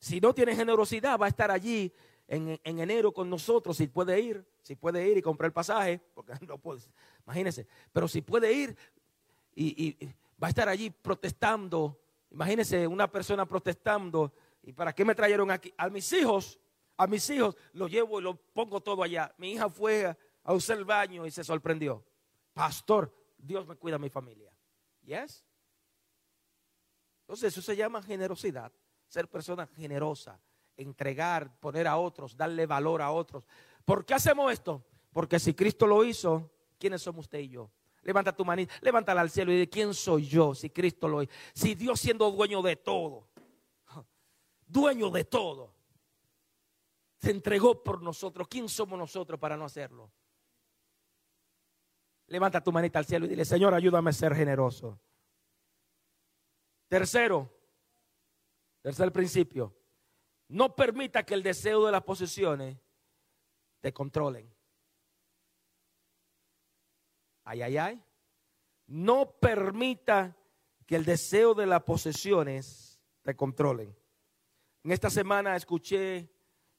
Si 0.00 0.20
no 0.20 0.34
tienes 0.34 0.56
generosidad, 0.56 1.20
va 1.20 1.26
a 1.26 1.28
estar 1.28 1.52
allí 1.52 1.94
en, 2.26 2.58
enero 2.64 3.12
con 3.12 3.30
nosotros. 3.30 3.76
Si 3.76 3.86
puede 3.86 4.18
ir, 4.18 4.44
si 4.60 4.74
puede 4.74 5.08
ir 5.08 5.18
y 5.18 5.22
comprar 5.22 5.46
el 5.46 5.52
pasaje, 5.52 6.00
porque 6.14 6.32
no 6.48 6.58
puede, 6.58 6.80
imagínese. 7.24 7.68
Pero 7.92 8.08
si 8.08 8.22
puede 8.22 8.52
ir 8.52 8.76
y, 9.54 9.96
va 10.42 10.48
a 10.48 10.50
estar 10.50 10.68
allí 10.68 10.90
protestando. 10.90 12.00
Imagínese 12.32 12.84
una 12.88 13.08
persona 13.08 13.46
protestando. 13.46 14.32
¿Y 14.64 14.72
para 14.72 14.92
qué 14.92 15.04
me 15.04 15.14
trajeron 15.14 15.52
aquí? 15.52 15.72
A 15.76 15.88
mis 15.90 16.12
hijos, 16.12 16.58
a 16.96 17.06
mis 17.06 17.30
hijos 17.30 17.56
los 17.74 17.88
llevo 17.88 18.18
y 18.18 18.24
los 18.24 18.36
pongo 18.52 18.80
todo 18.80 19.04
allá. 19.04 19.32
Mi 19.38 19.52
hija 19.52 19.68
fue 19.68 20.16
a 20.42 20.52
usar 20.52 20.76
el 20.76 20.84
baño 20.84 21.24
y 21.24 21.30
se 21.30 21.44
sorprendió. 21.44 22.04
Pastor, 22.52 23.14
Dios 23.38 23.64
me 23.68 23.76
cuida 23.76 23.94
a 23.94 24.00
mi 24.00 24.10
familia. 24.10 24.50
Yes. 25.02 25.44
Entonces 27.22 27.52
eso 27.52 27.62
se 27.62 27.76
llama 27.76 28.02
generosidad, 28.02 28.72
ser 29.06 29.28
persona 29.28 29.66
generosa, 29.66 30.40
entregar, 30.76 31.58
poner 31.60 31.86
a 31.86 31.96
otros, 31.96 32.36
darle 32.36 32.66
valor 32.66 33.02
a 33.02 33.10
otros. 33.12 33.46
¿Por 33.84 34.04
qué 34.04 34.14
hacemos 34.14 34.52
esto? 34.52 34.84
Porque 35.12 35.38
si 35.38 35.54
Cristo 35.54 35.86
lo 35.86 36.02
hizo, 36.04 36.50
¿quiénes 36.78 37.02
somos 37.02 37.26
usted 37.26 37.38
y 37.38 37.50
yo? 37.50 37.70
Levanta 38.02 38.34
tu 38.34 38.44
manita, 38.44 38.74
levántala 38.80 39.20
al 39.20 39.30
cielo 39.30 39.52
y 39.52 39.56
dice, 39.56 39.70
¿quién 39.70 39.94
soy 39.94 40.26
yo 40.26 40.54
si 40.54 40.70
Cristo 40.70 41.06
lo 41.06 41.22
hizo? 41.22 41.32
Si 41.54 41.74
Dios 41.74 42.00
siendo 42.00 42.30
dueño 42.30 42.62
de 42.62 42.76
todo, 42.76 43.28
dueño 44.66 45.10
de 45.10 45.24
todo, 45.24 45.74
se 47.18 47.30
entregó 47.30 47.82
por 47.82 48.02
nosotros, 48.02 48.48
¿quién 48.48 48.68
somos 48.68 48.98
nosotros 48.98 49.38
para 49.38 49.56
no 49.56 49.66
hacerlo? 49.66 50.10
Levanta 52.30 52.62
tu 52.62 52.70
manita 52.70 53.00
al 53.00 53.06
cielo 53.06 53.26
y 53.26 53.28
dile, 53.28 53.44
Señor, 53.44 53.74
ayúdame 53.74 54.10
a 54.10 54.12
ser 54.12 54.36
generoso. 54.36 55.00
Tercero, 56.86 57.52
tercer 58.82 59.12
principio, 59.12 59.76
no 60.46 60.76
permita 60.76 61.24
que 61.24 61.34
el 61.34 61.42
deseo 61.42 61.84
de 61.84 61.92
las 61.92 62.04
posesiones 62.04 62.78
te 63.80 63.92
controlen. 63.92 64.48
Ay, 67.42 67.62
ay, 67.62 67.76
ay. 67.76 68.04
No 68.86 69.32
permita 69.32 70.36
que 70.86 70.94
el 70.94 71.04
deseo 71.04 71.54
de 71.54 71.66
las 71.66 71.82
posesiones 71.82 73.00
te 73.22 73.34
controlen. 73.34 73.96
En 74.84 74.92
esta 74.92 75.10
semana 75.10 75.56
escuché 75.56 76.32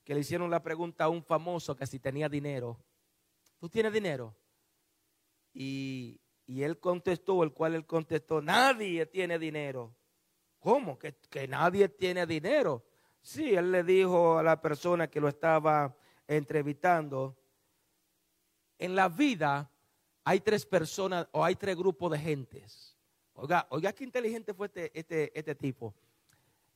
que 0.06 0.14
le 0.14 0.22
hicieron 0.22 0.50
la 0.50 0.64
pregunta 0.64 1.04
a 1.04 1.10
un 1.10 1.22
famoso 1.22 1.76
que 1.76 1.86
si 1.86 2.00
tenía 2.00 2.30
dinero. 2.30 2.80
¿Tú 3.60 3.68
tienes 3.68 3.92
dinero? 3.92 4.34
Y, 5.54 6.20
él 6.48 6.80
contestó, 6.80 7.44
el 7.44 7.54
cual 7.54 7.76
él 7.76 7.86
contestó, 7.86 8.42
nadie 8.42 9.06
tiene 9.06 9.40
dinero. 9.40 9.96
¿Cómo? 10.60 11.00
¿Que, 11.00 11.48
nadie 11.48 11.88
tiene 11.90 12.26
dinero. 12.26 12.86
Sí, 13.22 13.54
él 13.54 13.72
le 13.72 13.84
dijo 13.84 14.38
a 14.38 14.44
la 14.44 14.62
persona 14.62 15.08
que 15.08 15.22
lo 15.22 15.30
estaba 15.30 15.96
entrevistando, 16.28 17.38
en 18.78 18.96
la 18.96 19.10
vida 19.10 19.72
hay 20.24 20.40
tres 20.40 20.66
personas 20.66 21.28
o 21.32 21.44
hay 21.44 21.56
tres 21.56 21.76
grupos 21.76 22.12
de 22.12 22.20
gentes. 22.20 22.98
Oiga, 23.34 23.66
oiga 23.70 23.94
qué 23.94 24.04
inteligente 24.04 24.54
fue 24.54 24.68
este, 24.68 24.92
este, 24.98 25.38
este 25.38 25.56
tipo. 25.56 25.96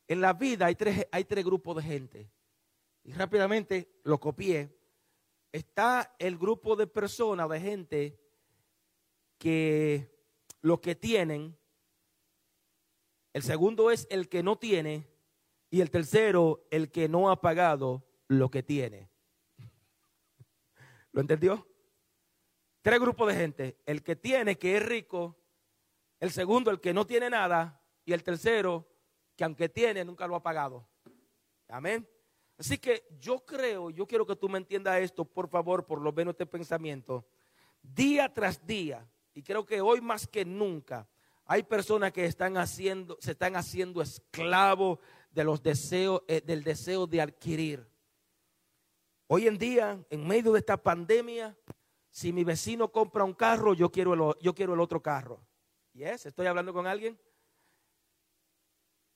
En 0.07 0.21
la 0.21 0.33
vida 0.33 0.67
hay 0.67 0.75
tres, 0.75 1.07
hay 1.11 1.25
tres 1.25 1.43
grupos 1.43 1.77
de 1.77 1.83
gente. 1.83 2.31
Y 3.03 3.13
rápidamente 3.13 3.99
lo 4.03 4.19
copié. 4.19 4.75
Está 5.51 6.15
el 6.19 6.37
grupo 6.37 6.75
de 6.75 6.87
personas, 6.87 7.49
de 7.49 7.59
gente, 7.59 8.19
que 9.37 10.11
lo 10.61 10.81
que 10.81 10.95
tienen. 10.95 11.57
El 13.33 13.43
segundo 13.43 13.91
es 13.91 14.07
el 14.09 14.29
que 14.29 14.43
no 14.43 14.57
tiene. 14.57 15.07
Y 15.69 15.81
el 15.81 15.91
tercero, 15.91 16.65
el 16.71 16.91
que 16.91 17.09
no 17.09 17.29
ha 17.29 17.41
pagado 17.41 18.05
lo 18.27 18.49
que 18.49 18.63
tiene. 18.63 19.09
¿Lo 21.11 21.21
entendió? 21.21 21.67
Tres 22.81 22.99
grupos 22.99 23.27
de 23.27 23.35
gente. 23.35 23.77
El 23.85 24.03
que 24.03 24.15
tiene, 24.15 24.57
que 24.57 24.77
es 24.77 24.85
rico. 24.85 25.37
El 26.19 26.31
segundo, 26.31 26.71
el 26.71 26.79
que 26.79 26.93
no 26.93 27.05
tiene 27.05 27.29
nada. 27.29 27.81
Y 28.05 28.13
el 28.13 28.23
tercero, 28.23 28.87
que 29.35 29.43
aunque 29.43 29.69
tiene, 29.69 30.05
nunca 30.05 30.27
lo 30.27 30.35
ha 30.35 30.43
pagado. 30.43 30.87
Amén. 31.67 32.07
Así 32.57 32.77
que 32.77 33.05
yo 33.19 33.43
creo, 33.45 33.89
yo 33.89 34.07
quiero 34.07 34.25
que 34.25 34.35
tú 34.35 34.47
me 34.47 34.57
entiendas 34.57 35.01
esto, 35.01 35.25
por 35.25 35.49
favor, 35.49 35.85
por 35.85 35.99
lo 35.99 36.13
menos 36.13 36.33
este 36.33 36.45
pensamiento. 36.45 37.25
Día 37.81 38.33
tras 38.33 38.65
día, 38.65 39.05
y 39.35 39.43
creo 39.43 39.65
que 39.65 39.81
hoy 39.81 39.99
más 40.01 40.25
que 40.25 40.45
nunca, 40.45 41.07
hay 41.45 41.61
personas 41.61 42.11
que 42.13 42.25
están 42.25 42.57
haciendo, 42.57 43.17
se 43.19 43.31
están 43.31 43.57
haciendo 43.57 44.01
esclavos 44.01 44.97
de 45.29 45.43
los 45.43 45.61
deseos, 45.61 46.23
eh, 46.27 46.41
del 46.43 46.63
deseo 46.63 47.05
de 47.05 47.21
adquirir. 47.21 47.87
Hoy 49.27 49.47
en 49.47 49.57
día, 49.57 50.03
en 50.09 50.25
medio 50.25 50.53
de 50.53 50.59
esta 50.59 50.81
pandemia, 50.81 51.55
si 52.09 52.31
mi 52.31 52.45
vecino 52.45 52.91
compra 52.91 53.25
un 53.25 53.33
carro, 53.33 53.73
yo 53.73 53.91
quiero 53.91 54.13
el, 54.13 54.41
yo 54.41 54.55
quiero 54.55 54.73
el 54.73 54.79
otro 54.79 55.01
carro. 55.01 55.45
Yes, 55.91 56.25
estoy 56.25 56.47
hablando 56.47 56.73
con 56.73 56.87
alguien. 56.87 57.19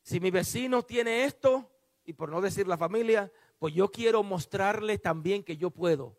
Si 0.01 0.19
mi 0.19 0.31
vecino 0.31 0.83
tiene 0.83 1.23
esto, 1.23 1.71
y 2.03 2.11
por 2.11 2.29
no 2.29 2.41
decir 2.41 2.67
la 2.67 2.77
familia, 2.77 3.31
pues 3.57 3.73
yo 3.73 3.89
quiero 3.89 4.21
mostrarle 4.21 4.97
también 4.97 5.43
que 5.43 5.55
yo 5.55 5.69
puedo. 5.69 6.18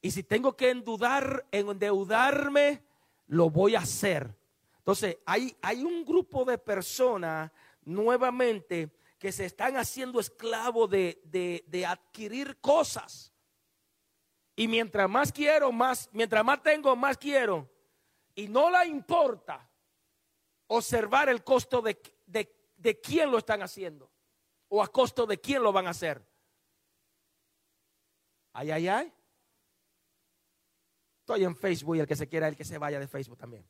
Y 0.00 0.10
si 0.10 0.22
tengo 0.22 0.56
que 0.56 0.70
endeudarme, 0.70 2.82
lo 3.26 3.50
voy 3.50 3.74
a 3.74 3.80
hacer. 3.80 4.34
Entonces, 4.78 5.18
hay, 5.26 5.56
hay 5.60 5.82
un 5.82 6.04
grupo 6.04 6.44
de 6.44 6.58
personas 6.58 7.50
nuevamente 7.82 8.90
que 9.18 9.32
se 9.32 9.44
están 9.44 9.76
haciendo 9.76 10.20
esclavos 10.20 10.88
de, 10.88 11.20
de, 11.24 11.64
de, 11.66 11.84
adquirir 11.84 12.60
cosas. 12.60 13.32
Y 14.54 14.68
mientras 14.68 15.10
más 15.10 15.32
quiero, 15.32 15.72
más, 15.72 16.08
mientras 16.12 16.44
más 16.44 16.62
tengo, 16.62 16.94
más 16.94 17.18
quiero. 17.18 17.68
Y 18.34 18.48
no 18.48 18.70
le 18.70 18.86
importa 18.86 19.68
observar 20.68 21.28
el 21.28 21.42
costo 21.42 21.82
de, 21.82 22.00
de, 22.26 22.54
de 22.76 23.00
quién 23.00 23.30
lo 23.30 23.38
están 23.38 23.62
haciendo 23.62 24.10
o 24.68 24.82
a 24.82 24.88
costo 24.88 25.26
de 25.26 25.40
quién 25.40 25.62
lo 25.62 25.72
van 25.72 25.86
a 25.86 25.90
hacer. 25.90 26.24
Ay, 28.52 28.70
ay, 28.70 28.88
ay. 28.88 29.12
Estoy 31.28 31.44
en 31.44 31.54
Facebook 31.54 31.94
y 31.94 32.00
el 32.00 32.06
que 32.06 32.16
se 32.16 32.26
quiera, 32.26 32.48
el 32.48 32.56
que 32.56 32.64
se 32.64 32.78
vaya 32.78 32.98
de 32.98 33.06
Facebook 33.06 33.36
también. 33.36 33.62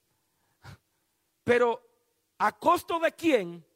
Pero 1.42 1.82
a 2.38 2.56
costo 2.56 3.00
de 3.00 3.10
quién 3.10 3.66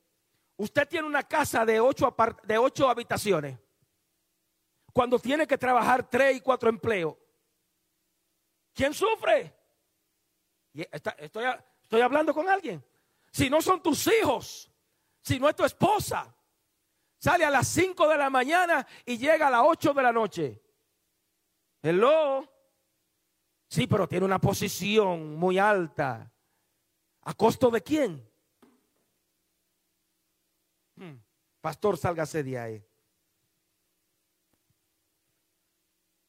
usted 0.57 0.87
tiene 0.87 1.09
una 1.09 1.25
casa 1.25 1.66
de 1.66 1.81
ocho, 1.81 2.14
de 2.45 2.59
ocho 2.59 2.88
habitaciones 2.88 3.59
cuando 4.92 5.18
tiene 5.18 5.49
que 5.49 5.59
trabajar 5.59 6.09
tres 6.09 6.37
y 6.37 6.40
cuatro 6.40 6.68
empleos. 6.68 7.16
¿Quién 8.73 8.95
sufre? 8.95 9.53
Estoy, 10.73 12.01
hablando 12.01 12.33
con 12.33 12.49
alguien. 12.49 12.85
Si 13.33 13.51
no 13.51 13.61
son 13.61 13.83
tus 13.83 14.07
hijos, 14.07 14.71
si 15.23 15.40
no 15.40 15.49
es 15.49 15.57
tu 15.57 15.64
esposa, 15.64 16.33
Sale 17.18 17.45
a 17.45 17.51
las 17.51 17.68
5 17.68 18.09
de 18.09 18.16
la 18.18 18.31
mañana 18.31 18.85
y 19.07 19.16
llega 19.16 19.47
a 19.47 19.51
las 19.51 19.62
8 19.64 19.95
de 19.95 20.03
la 20.03 20.12
noche. 20.12 20.61
Hello. 21.81 22.52
Sí, 23.73 23.87
pero 23.87 24.07
tiene 24.07 24.27
una 24.27 24.39
posición 24.39 25.35
muy 25.35 25.59
alta. 25.59 26.31
¿A 27.23 27.33
costo 27.33 27.71
de 27.71 27.83
quién? 27.83 28.31
Hmm. 30.97 31.15
Pastor, 31.59 31.97
sálgase 31.97 32.43
de 32.43 32.59
ahí. 32.59 32.85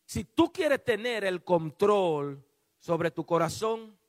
Si 0.06 0.23
tú 0.23 0.53
quieres 0.53 0.86
tener 0.86 1.25
el 1.25 1.43
control 1.43 2.41
sobre 2.79 3.12
tu 3.12 3.25
corazón, 3.25 3.99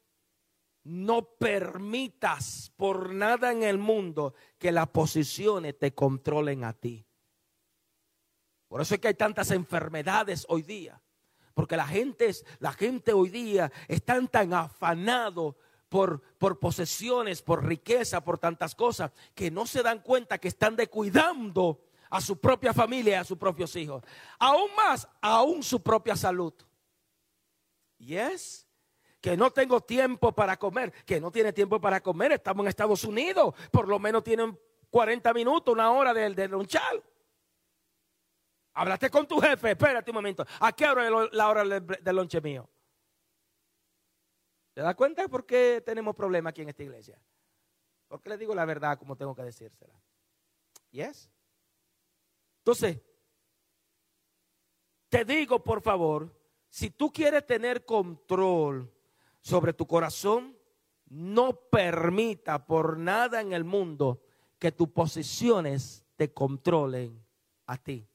no 0.84 1.24
permitas 1.24 2.72
por 2.76 3.12
nada 3.12 3.50
en 3.50 3.64
el 3.64 3.78
mundo 3.78 4.34
que 4.58 4.70
las 4.70 4.86
posiciones 4.90 5.76
te 5.76 5.92
controlen 5.92 6.62
a 6.62 6.72
ti. 6.72 7.04
Por 8.68 8.80
eso 8.80 8.94
es 8.94 9.00
que 9.00 9.08
hay 9.08 9.14
tantas 9.14 9.50
enfermedades 9.50 10.46
hoy 10.48 10.62
día. 10.62 11.02
Porque 11.54 11.76
la 11.76 11.86
gente, 11.86 12.30
la 12.58 12.72
gente 12.72 13.12
hoy 13.12 13.30
día 13.30 13.72
están 13.88 14.28
tan 14.28 14.52
afanados 14.52 15.54
por, 15.88 16.20
por 16.38 16.58
posesiones, 16.58 17.42
por 17.42 17.64
riqueza, 17.64 18.24
por 18.24 18.38
tantas 18.38 18.74
cosas, 18.74 19.12
que 19.34 19.50
no 19.50 19.66
se 19.66 19.82
dan 19.82 20.00
cuenta 20.00 20.38
que 20.38 20.48
están 20.48 20.74
descuidando 20.74 21.80
a 22.10 22.20
su 22.20 22.40
propia 22.40 22.74
familia 22.74 23.12
y 23.12 23.20
a 23.20 23.24
sus 23.24 23.38
propios 23.38 23.74
hijos. 23.76 24.02
Aún 24.38 24.74
más, 24.76 25.08
aún 25.20 25.62
su 25.62 25.82
propia 25.82 26.16
salud. 26.16 26.52
Yes 27.98 28.66
que 29.24 29.38
no 29.38 29.50
tengo 29.50 29.80
tiempo 29.80 30.32
para 30.32 30.58
comer, 30.58 30.92
que 31.06 31.18
no 31.18 31.30
tiene 31.32 31.54
tiempo 31.54 31.80
para 31.80 32.02
comer, 32.02 32.32
estamos 32.32 32.62
en 32.62 32.68
Estados 32.68 33.04
Unidos, 33.04 33.54
por 33.70 33.88
lo 33.88 33.98
menos 33.98 34.22
tienen 34.22 34.60
40 34.90 35.32
minutos, 35.32 35.72
una 35.72 35.90
hora 35.92 36.12
de 36.12 36.46
lonchal. 36.46 37.02
Hablaste 38.74 39.08
con 39.08 39.26
tu 39.26 39.40
jefe, 39.40 39.70
espérate 39.70 40.10
un 40.10 40.16
momento, 40.16 40.44
¿a 40.60 40.72
qué 40.72 40.86
hora 40.86 41.06
es 41.06 41.32
la 41.32 41.48
hora 41.48 41.64
del 41.64 42.16
lonche 42.16 42.40
mío? 42.40 42.68
¿Te 44.72 44.80
das 44.80 44.96
cuenta 44.96 45.28
por 45.28 45.46
qué 45.46 45.80
tenemos 45.86 46.16
problemas 46.16 46.50
aquí 46.50 46.62
en 46.62 46.70
esta 46.70 46.82
iglesia? 46.82 47.20
Porque 48.08 48.28
le 48.28 48.36
digo 48.36 48.54
la 48.54 48.64
verdad 48.64 48.98
como 48.98 49.16
tengo 49.16 49.34
que 49.34 49.42
decírsela. 49.42 49.94
¿Yes? 50.90 51.30
Entonces, 52.58 53.00
te 55.08 55.24
digo 55.24 55.62
por 55.62 55.80
favor, 55.80 56.36
si 56.68 56.90
tú 56.90 57.12
quieres 57.12 57.46
tener 57.46 57.84
control 57.84 58.92
sobre 59.40 59.72
tu 59.72 59.86
corazón, 59.86 60.58
no 61.06 61.54
permita 61.54 62.66
por 62.66 62.98
nada 62.98 63.40
en 63.40 63.52
el 63.52 63.62
mundo 63.62 64.20
que 64.58 64.72
tus 64.72 64.88
posiciones 64.88 66.04
te 66.16 66.32
controlen 66.32 67.24
a 67.66 67.76
ti. 67.76 68.08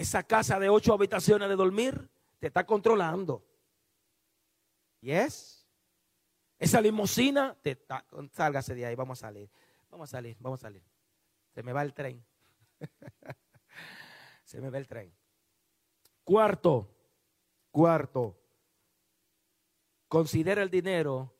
Esa 0.00 0.22
casa 0.22 0.58
de 0.58 0.70
ocho 0.70 0.94
habitaciones 0.94 1.46
de 1.46 1.56
dormir 1.56 2.10
te 2.38 2.46
está 2.46 2.64
controlando. 2.64 3.44
¿Yes? 5.02 5.68
Esa 6.58 6.80
limusina 6.80 7.54
te 7.60 7.72
está, 7.72 8.06
sálgase 8.32 8.74
de 8.74 8.86
ahí, 8.86 8.94
vamos 8.94 9.22
a 9.22 9.26
salir. 9.26 9.50
Vamos 9.90 10.08
a 10.08 10.12
salir, 10.12 10.38
vamos 10.40 10.60
a 10.60 10.62
salir. 10.68 10.82
Se 11.50 11.62
me 11.62 11.74
va 11.74 11.82
el 11.82 11.92
tren. 11.92 12.24
Se 14.44 14.58
me 14.62 14.70
va 14.70 14.78
el 14.78 14.88
tren. 14.88 15.14
Cuarto, 16.24 16.96
cuarto, 17.70 18.40
Considera 20.08 20.62
el 20.62 20.70
dinero 20.70 21.36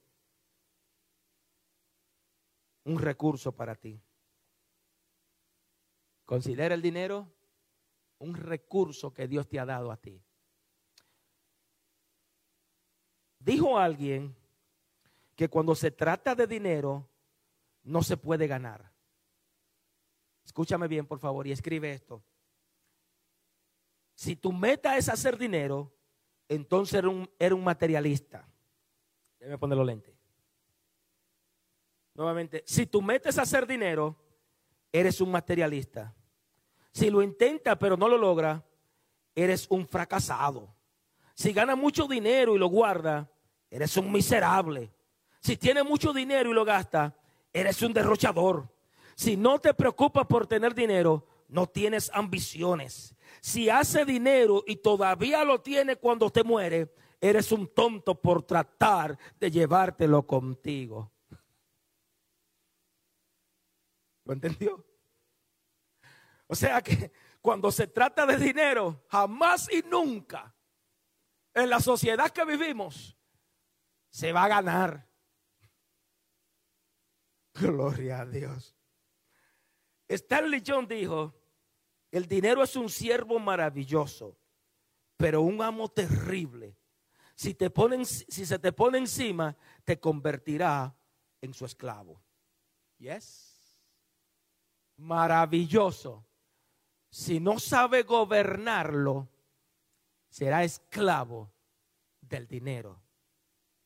un 2.85 2.99
recurso 2.99 3.53
para 3.53 3.75
ti. 3.75 4.01
Considera 6.27 6.75
el 6.75 6.83
dinero 6.83 7.39
un 8.20 8.35
recurso 8.35 9.12
que 9.12 9.26
Dios 9.26 9.48
te 9.48 9.59
ha 9.59 9.66
dado 9.66 9.90
a 9.90 9.96
ti. 9.96 10.22
Dijo 13.38 13.78
alguien 13.78 14.37
que 15.35 15.48
cuando 15.48 15.74
se 15.74 15.90
trata 15.90 16.35
de 16.35 16.46
dinero 16.46 17.09
no 17.83 18.02
se 18.02 18.16
puede 18.16 18.46
ganar. 18.46 18.92
Escúchame 20.44 20.87
bien, 20.87 21.06
por 21.06 21.18
favor, 21.18 21.46
y 21.46 21.52
escribe 21.52 21.92
esto. 21.92 22.22
Si 24.14 24.37
tu 24.37 24.52
meta 24.52 24.98
es 24.98 25.09
hacer 25.09 25.38
dinero, 25.38 25.96
entonces 26.46 26.94
eres 26.94 27.11
un, 27.11 27.30
un 27.40 27.64
materialista. 27.64 28.46
Déjame 29.38 29.56
poner 29.56 29.78
los 29.78 29.87
lentes. 29.87 30.14
Nuevamente, 32.14 32.62
si 32.66 32.85
tú 32.85 33.00
metes 33.00 33.38
a 33.38 33.42
hacer 33.42 33.66
dinero, 33.66 34.14
eres 34.92 35.22
un 35.22 35.30
materialista. 35.30 36.14
Si 36.92 37.11
lo 37.11 37.22
intentas 37.22 37.76
pero 37.79 37.96
no 37.96 38.09
lo 38.09 38.18
logra, 38.18 38.64
eres 39.35 39.66
un 39.70 39.87
fracasado. 39.87 40.74
Si 41.35 41.53
ganas 41.53 41.79
mucho 41.79 42.07
dinero 42.07 42.55
y 42.55 42.59
lo 42.59 42.66
guardas, 42.66 43.26
eres 43.70 43.96
un 43.96 44.11
miserable. 44.12 44.92
Si 45.40 45.57
tienes 45.57 45.85
mucho 45.85 46.12
dinero 46.12 46.50
y 46.50 46.55
lo 46.55 46.64
gastas, 46.64 47.12
eres 47.53 47.81
un 47.83 47.92
derrochador. 47.92 48.68
Si 49.14 49.37
no 49.37 49.59
te 49.59 49.72
preocupas 49.74 50.26
por 50.26 50.46
tener 50.46 50.74
dinero, 50.74 51.26
no 51.48 51.66
tienes 51.66 52.11
ambiciones. 52.12 53.14
si 53.40 53.70
hace 53.70 54.05
dinero 54.05 54.64
y 54.66 54.76
todavía 54.76 55.44
lo 55.44 55.61
tiene 55.61 55.96
cuando 55.96 56.31
te 56.31 56.44
muere, 56.44 56.92
eres 57.20 57.53
un 57.53 57.68
tonto 57.68 58.20
por 58.20 58.42
tratar 58.42 59.18
de 59.38 59.50
llevártelo 59.50 60.26
contigo. 60.26 61.11
¿Lo 64.24 64.33
entendió? 64.35 64.85
O 66.51 66.57
sea 66.57 66.83
que 66.83 67.13
cuando 67.41 67.71
se 67.71 67.87
trata 67.87 68.27
de 68.27 68.37
dinero, 68.37 69.05
jamás 69.09 69.71
y 69.73 69.83
nunca 69.83 70.53
en 71.55 71.71
la 71.71 71.79
sociedad 71.79 72.29
que 72.31 72.45
vivimos 72.45 73.17
se 74.09 74.33
va 74.33 74.45
a 74.45 74.49
ganar. 74.49 75.09
Gloria 77.55 78.23
a 78.23 78.27
Dios. 78.27 78.77
Stanley 80.09 80.61
John 80.67 80.89
dijo, 80.89 81.41
el 82.11 82.27
dinero 82.27 82.65
es 82.65 82.75
un 82.75 82.89
siervo 82.89 83.39
maravilloso, 83.39 84.37
pero 85.17 85.43
un 85.43 85.63
amo 85.63 85.89
terrible. 85.89 86.77
Si, 87.37 87.55
te 87.55 87.71
ponen, 87.71 88.05
si 88.05 88.45
se 88.45 88.59
te 88.59 88.73
pone 88.73 88.99
encima, 88.99 89.57
te 89.85 90.01
convertirá 90.01 90.97
en 91.41 91.55
su 91.55 91.65
esclavo. 91.65 92.21
Yes. 92.99 93.79
Maravilloso. 94.97 96.27
Si 97.11 97.40
no 97.40 97.59
sabe 97.59 98.05
gobernarlo, 98.05 99.29
será 100.29 100.62
esclavo 100.62 101.53
del 102.20 102.46
dinero. 102.46 103.03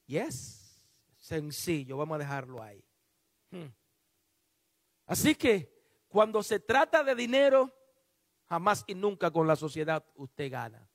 Yes. 0.07 0.83
Sencillo, 1.19 1.97
vamos 1.97 2.17
a 2.17 2.19
dejarlo 2.19 2.63
ahí. 2.63 2.85
Hmm. 3.51 3.73
Así 5.07 5.35
que 5.35 5.73
cuando 6.09 6.43
se 6.43 6.61
trata 6.61 7.03
de 7.03 7.15
dinero, 7.15 7.75
jamás 8.45 8.85
y 8.87 8.95
nunca 8.95 9.31
con 9.31 9.47
la 9.47 9.57
sociedad 9.57 10.05
usted 10.17 10.53
gana. 10.53 10.87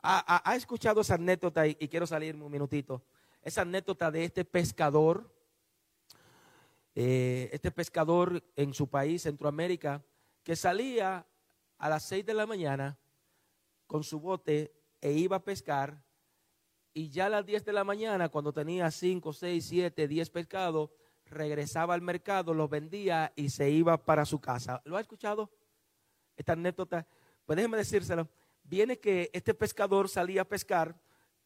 ¿Ha, 0.00 0.54
escuchado 0.54 1.00
esa 1.00 1.14
anécdota? 1.14 1.66
Y, 1.66 1.74
quiero 1.74 2.06
salirme 2.06 2.44
un 2.44 2.52
minutito. 2.52 3.02
Esa 3.42 3.62
anécdota 3.62 4.10
de 4.10 4.24
este 4.24 4.44
pescador, 4.44 5.34
eh, 6.94 7.50
este 7.52 7.70
pescador 7.70 8.44
en 8.54 8.74
su 8.74 8.88
país, 8.88 9.22
Centroamérica, 9.22 10.04
que 10.44 10.54
salía 10.54 11.26
a 11.78 11.88
las 11.88 12.04
seis 12.04 12.26
de 12.26 12.34
la 12.34 12.46
mañana 12.46 12.98
con 13.86 14.04
su 14.04 14.20
bote 14.20 14.72
e 15.00 15.12
iba 15.12 15.36
a 15.36 15.44
pescar. 15.44 16.02
Y 16.92 17.10
ya 17.10 17.26
a 17.26 17.28
las 17.28 17.46
diez 17.46 17.64
de 17.64 17.72
la 17.72 17.84
mañana, 17.84 18.28
cuando 18.28 18.52
tenía 18.52 18.90
cinco, 18.90 19.32
seis, 19.32 19.66
siete, 19.66 20.08
diez 20.08 20.30
pescados, 20.30 20.90
regresaba 21.26 21.94
al 21.94 22.02
mercado, 22.02 22.54
los 22.54 22.68
vendía 22.68 23.32
y 23.36 23.50
se 23.50 23.70
iba 23.70 24.04
para 24.04 24.24
su 24.24 24.40
casa. 24.40 24.82
¿Lo 24.84 24.96
ha 24.96 25.00
escuchado? 25.00 25.50
Esta 26.36 26.52
anécdota. 26.52 27.06
Pues 27.44 27.56
déjeme 27.56 27.76
decírselo. 27.76 28.28
Viene 28.62 28.98
que 28.98 29.30
este 29.32 29.54
pescador 29.54 30.08
salía 30.08 30.42
a 30.42 30.44
pescar 30.44 31.00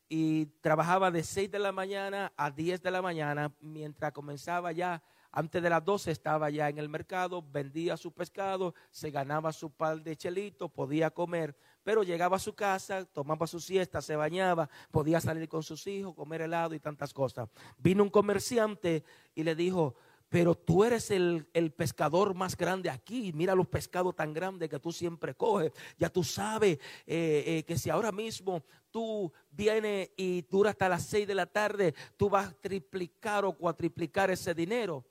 y 0.09 0.47
trabajaba 0.61 1.11
de 1.11 1.23
6 1.23 1.51
de 1.51 1.59
la 1.59 1.73
mañana 1.73 2.33
a 2.37 2.51
10 2.51 2.83
de 2.83 2.91
la 2.91 3.01
mañana, 3.01 3.55
mientras 3.61 4.13
comenzaba 4.13 4.73
ya, 4.73 5.03
antes 5.33 5.63
de 5.63 5.71
las 5.71 5.83
12 5.85 6.11
estaba 6.11 6.51
ya 6.51 6.69
en 6.69 6.79
el 6.79 6.91
mercado, 6.91 7.43
vendía 7.43 7.97
su 7.97 8.13
pescado, 8.13 8.75
se 8.91 9.11
ganaba 9.11 9.53
su 9.53 9.71
par 9.71 10.03
de 10.03 10.15
chelitos, 10.15 10.71
podía 10.71 11.11
comer, 11.11 11.57
pero 11.83 12.03
llegaba 12.03 12.37
a 12.37 12.41
su 12.41 12.55
casa, 12.55 13.07
tomaba 13.07 13.47
su 13.47 13.59
siesta, 13.59 14.03
se 14.03 14.15
bañaba, 14.15 14.69
podía 14.91 15.21
salir 15.21 15.49
con 15.49 15.63
sus 15.63 15.87
hijos, 15.87 16.15
comer 16.15 16.43
helado 16.43 16.75
y 16.75 16.81
tantas 16.81 17.15
cosas. 17.15 17.49
Vino 17.79 18.03
un 18.03 18.11
comerciante 18.11 19.05
y 19.35 19.43
le 19.43 19.55
dijo, 19.55 19.97
pero 20.29 20.55
tú 20.55 20.83
eres 20.83 21.11
el, 21.11 21.47
pescador 21.77 22.35
más 22.35 22.57
grande 22.57 22.89
aquí. 22.89 23.33
Mira 23.35 23.55
los 23.55 23.69
pescados 23.69 24.17
tan 24.17 24.33
grandes 24.33 24.71
que 24.71 24.79
tú 24.79 24.91
siempre 24.91 25.35
coges. 25.35 25.73
Ya 25.99 26.09
tú 26.09 26.25
sabes 26.25 26.79
eh, 27.07 27.45
eh, 27.47 27.65
que 27.67 27.77
si 27.77 27.91
ahora 27.91 28.13
mismo 28.13 28.65
tú 28.91 29.31
vienes 29.51 30.11
y 30.17 30.41
dura 30.43 30.71
hasta 30.71 30.89
las 30.89 31.05
seis 31.05 31.27
de 31.27 31.35
la 31.35 31.45
tarde, 31.45 31.95
tú 32.17 32.31
vas 32.31 32.49
a 32.49 32.53
triplicar 32.53 33.45
o 33.45 33.53
cuatriplicar 33.53 34.31
ese 34.31 34.55
dinero. 34.55 35.05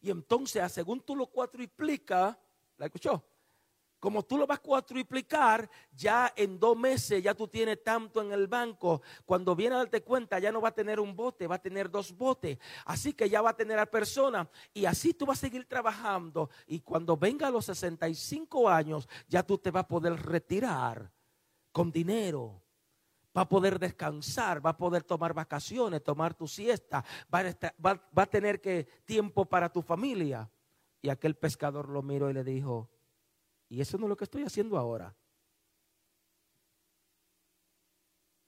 Y 0.00 0.10
entonces, 0.10 0.70
según 0.72 1.00
tú 1.00 1.14
lo 1.14 1.26
cuatriplicas, 1.26 2.36
¿la 2.76 2.86
escuchó? 2.86 3.24
Como 4.00 4.22
tú 4.22 4.38
lo 4.38 4.46
vas 4.46 4.58
a 4.58 4.62
cuatriplicar, 4.62 5.68
ya 5.92 6.32
en 6.34 6.58
dos 6.58 6.74
meses 6.74 7.22
ya 7.22 7.34
tú 7.34 7.46
tienes 7.46 7.84
tanto 7.84 8.22
en 8.22 8.32
el 8.32 8.46
banco. 8.46 9.02
Cuando 9.26 9.54
viene 9.54 9.74
a 9.74 9.78
darte 9.78 10.02
cuenta, 10.02 10.38
ya 10.38 10.50
no 10.50 10.62
va 10.62 10.70
a 10.70 10.74
tener 10.74 10.98
un 10.98 11.14
bote, 11.14 11.46
va 11.46 11.56
a 11.56 11.62
tener 11.62 11.90
dos 11.90 12.16
botes. 12.16 12.58
Así 12.86 13.12
que 13.12 13.28
ya 13.28 13.42
va 13.42 13.50
a 13.50 13.56
tener 13.56 13.78
a 13.78 13.84
personas. 13.84 14.48
Y 14.72 14.86
así 14.86 15.12
tú 15.12 15.26
vas 15.26 15.36
a 15.36 15.42
seguir 15.42 15.66
trabajando. 15.66 16.48
Y 16.66 16.80
cuando 16.80 17.14
venga 17.14 17.48
a 17.48 17.50
los 17.50 17.66
65 17.66 18.70
años, 18.70 19.06
ya 19.28 19.42
tú 19.42 19.58
te 19.58 19.70
vas 19.70 19.84
a 19.84 19.88
poder 19.88 20.14
retirar 20.16 21.12
con 21.70 21.92
dinero. 21.92 22.62
Va 23.40 23.44
a 23.44 23.48
poder 23.48 23.78
descansar, 23.78 24.60
va 24.64 24.68
a 24.68 24.76
poder 24.76 25.02
tomar 25.02 25.32
vacaciones, 25.32 26.04
tomar 26.04 26.34
tu 26.34 26.46
siesta, 26.46 27.02
va 27.32 27.42
a, 28.14 28.26
tener 28.26 28.60
que 28.60 28.84
tiempo 29.06 29.46
para 29.46 29.72
tu 29.72 29.80
familia. 29.80 30.50
Y 31.00 31.08
aquel 31.08 31.34
pescador 31.34 31.88
lo 31.88 32.02
miró 32.02 32.28
y 32.28 32.34
le 32.34 32.44
dijo, 32.44 32.90
y 33.70 33.80
eso 33.80 33.96
no 33.96 34.04
es 34.04 34.10
lo 34.10 34.16
que 34.18 34.24
estoy 34.24 34.42
haciendo 34.42 34.76
ahora. 34.76 35.16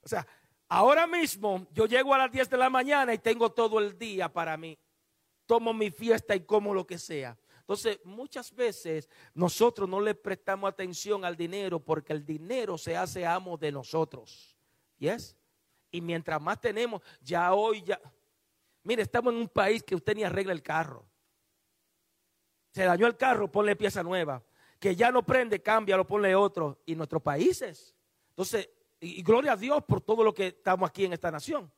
O 0.03 0.07
sea, 0.07 0.27
ahora 0.67 1.07
mismo 1.07 1.65
yo 1.71 1.87
llego 1.87 2.13
a 2.13 2.19
las 2.19 2.31
10 2.31 2.51
de 2.51 2.57
la 2.57 2.69
mañana 2.69 3.15
y 3.15 3.17
tengo 3.17 3.51
todo 3.51 3.79
el 3.79 3.97
día 3.97 4.31
para 4.31 4.55
mí. 4.57 4.77
Tomo 5.47 5.73
mi 5.73 5.89
fiesta 5.89 6.35
y 6.35 6.41
como 6.41 6.71
lo 6.71 6.85
que 6.85 6.99
sea. 6.99 7.35
Entonces, 7.61 7.99
muchas 8.03 8.53
veces 8.53 9.09
nosotros 9.33 9.89
no 9.89 9.99
le 9.99 10.13
prestamos 10.13 10.69
atención 10.69 11.25
al 11.25 11.35
dinero 11.35 11.79
porque 11.79 12.13
el 12.13 12.23
dinero 12.23 12.77
se 12.77 12.95
hace 12.95 13.25
amo 13.25 13.57
de 13.57 13.71
nosotros. 13.71 14.52
¿Yes? 15.03 15.35
Y 15.91 15.99
mientras 15.99 16.41
más 16.41 16.61
tenemos, 16.61 17.01
ya 17.21 17.53
hoy 17.53 17.83
ya. 17.83 17.99
Mire, 18.83 19.03
estamos 19.03 19.33
en 19.33 19.39
un 19.39 19.49
país 19.49 19.83
que 19.83 19.95
usted 19.95 20.15
ni 20.15 20.23
arregla 20.23 20.53
el 20.53 20.63
carro. 20.63 21.05
Se 22.71 22.83
dañó 22.83 23.05
el 23.05 23.17
carro, 23.17 23.51
ponle 23.51 23.75
pieza 23.75 24.01
nueva 24.01 24.41
que 24.83 24.97
ya 24.97 25.13
no 25.13 25.23
prende, 25.23 25.61
cambia, 25.61 25.95
lo 25.95 26.05
ponle 26.05 26.35
otro. 26.35 26.81
Y 26.85 26.93
nuestros 26.93 27.21
países. 27.21 27.95
Entonces, 28.31 28.69
y, 28.99 29.23
gloria 29.23 29.53
a 29.53 29.55
Dios 29.55 29.81
por 29.85 30.01
todo 30.01 30.25
lo 30.25 30.33
que 30.33 30.47
estamos 30.47 30.89
aquí 30.89 31.05
en 31.05 31.13
esta 31.13 31.31
nación. 31.31 31.71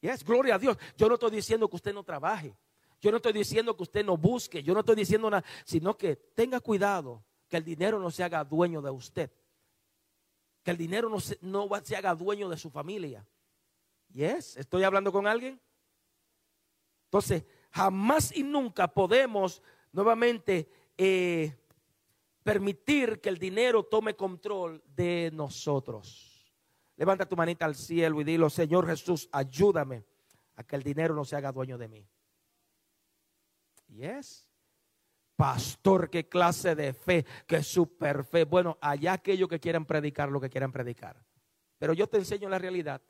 Yes, 0.00 0.24
gloria 0.24 0.56
a 0.56 0.58
Dios. 0.58 0.76
Yo 0.96 1.06
no 1.06 1.14
estoy 1.14 1.30
diciendo 1.30 1.68
que 1.68 1.76
usted 1.76 1.94
no 1.94 2.02
trabaje. 2.02 2.56
Yo 3.00 3.12
no 3.12 3.18
estoy 3.18 3.34
diciendo 3.34 3.76
que 3.76 3.84
usted 3.84 4.04
no 4.04 4.16
busque. 4.16 4.64
Yo 4.64 4.74
no 4.74 4.80
estoy 4.80 4.96
diciendo 4.96 5.30
nada, 5.30 5.44
sino 5.64 5.96
que 5.96 6.16
tenga 6.16 6.58
cuidado 6.58 7.24
que 7.48 7.56
el 7.56 7.62
dinero 7.62 8.00
no 8.00 8.10
se 8.10 8.24
haga 8.24 8.42
dueño 8.42 8.82
de 8.82 8.90
usted. 8.90 9.30
Que 10.64 10.72
el 10.72 10.76
dinero 10.76 11.08
no 11.08 11.20
se, 11.20 11.38
no 11.40 11.68
se 11.84 11.94
haga 11.94 12.14
dueño 12.16 12.48
de 12.48 12.56
su 12.56 12.70
familia. 12.70 13.24
Yes, 14.08 14.56
estoy 14.56 14.82
hablando 14.82 15.12
con 15.12 15.28
alguien. 15.28 15.60
Entonces, 17.04 17.44
jamás 17.70 18.34
y 18.36 18.42
nunca 18.42 18.88
podemos 18.88 19.62
nuevamente 19.92 20.68
eh, 20.98 21.56
permitir 22.42 23.20
que 23.20 23.28
el 23.28 23.38
dinero 23.38 23.84
tome 23.84 24.16
control 24.16 24.82
de 24.86 25.30
nosotros. 25.32 26.52
Levanta 26.96 27.26
tu 27.26 27.36
manita 27.36 27.64
al 27.64 27.74
cielo 27.74 28.20
y 28.20 28.24
dilo, 28.24 28.48
Señor 28.50 28.86
Jesús, 28.86 29.28
ayúdame 29.32 30.04
a 30.56 30.64
que 30.64 30.76
el 30.76 30.82
dinero 30.82 31.14
no 31.14 31.24
se 31.24 31.36
haga 31.36 31.52
dueño 31.52 31.76
de 31.76 31.88
mí. 31.88 32.08
Yes. 33.88 34.48
Pastor, 35.36 36.10
qué 36.10 36.28
clase 36.28 36.74
de 36.74 36.92
fe, 36.92 37.26
qué 37.46 37.62
super 37.62 38.24
fe. 38.24 38.44
Bueno, 38.44 38.78
allá 38.80 39.14
aquellos 39.14 39.48
que 39.48 39.58
quieran 39.58 39.84
predicar 39.84 40.30
lo 40.30 40.40
que 40.40 40.50
quieran 40.50 40.70
predicar. 40.70 41.24
Pero 41.78 41.92
yo 41.92 42.06
te 42.06 42.18
enseño 42.18 42.48
la 42.48 42.58
realidad. 42.58 43.02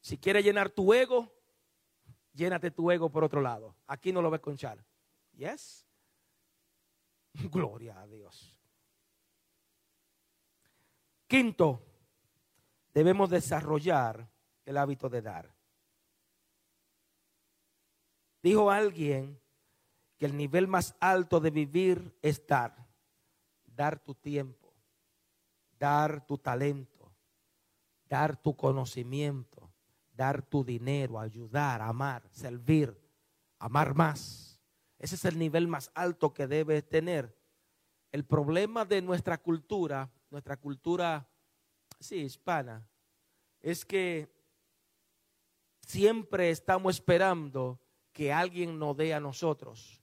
Si 0.00 0.16
quieres 0.16 0.44
llenar 0.44 0.70
tu 0.70 0.94
ego, 0.94 1.30
llénate 2.32 2.70
tu 2.70 2.90
ego 2.90 3.10
por 3.10 3.24
otro 3.24 3.42
lado. 3.42 3.76
Aquí 3.86 4.12
no 4.12 4.22
lo 4.22 4.30
ves 4.30 4.40
con 4.40 4.56
char. 4.56 4.82
Yes. 5.34 5.86
Gloria 7.50 8.00
a 8.00 8.06
Dios. 8.06 8.56
Quinto, 11.26 11.82
debemos 12.92 13.30
desarrollar 13.30 14.28
el 14.64 14.76
hábito 14.76 15.08
de 15.08 15.22
dar. 15.22 15.54
Dijo 18.42 18.70
alguien 18.70 19.38
que 20.20 20.26
el 20.26 20.36
nivel 20.36 20.68
más 20.68 20.94
alto 21.00 21.40
de 21.40 21.48
vivir 21.48 22.14
es 22.20 22.46
dar. 22.46 22.76
Dar 23.64 23.98
tu 23.98 24.14
tiempo, 24.14 24.74
dar 25.78 26.26
tu 26.26 26.36
talento, 26.36 27.10
dar 28.04 28.36
tu 28.36 28.54
conocimiento, 28.54 29.72
dar 30.12 30.42
tu 30.42 30.62
dinero, 30.62 31.18
ayudar, 31.18 31.80
amar, 31.80 32.28
servir, 32.32 32.94
amar 33.58 33.94
más. 33.94 34.60
Ese 34.98 35.14
es 35.14 35.24
el 35.24 35.38
nivel 35.38 35.66
más 35.68 35.90
alto 35.94 36.34
que 36.34 36.46
debe 36.46 36.82
tener. 36.82 37.34
El 38.12 38.26
problema 38.26 38.84
de 38.84 39.00
nuestra 39.00 39.38
cultura, 39.38 40.12
nuestra 40.28 40.58
cultura, 40.58 41.26
sí, 41.98 42.16
hispana, 42.16 42.86
es 43.62 43.86
que 43.86 44.30
siempre 45.80 46.50
estamos 46.50 46.96
esperando 46.96 47.80
que 48.12 48.34
alguien 48.34 48.78
nos 48.78 48.94
dé 48.98 49.14
a 49.14 49.20
nosotros. 49.20 49.96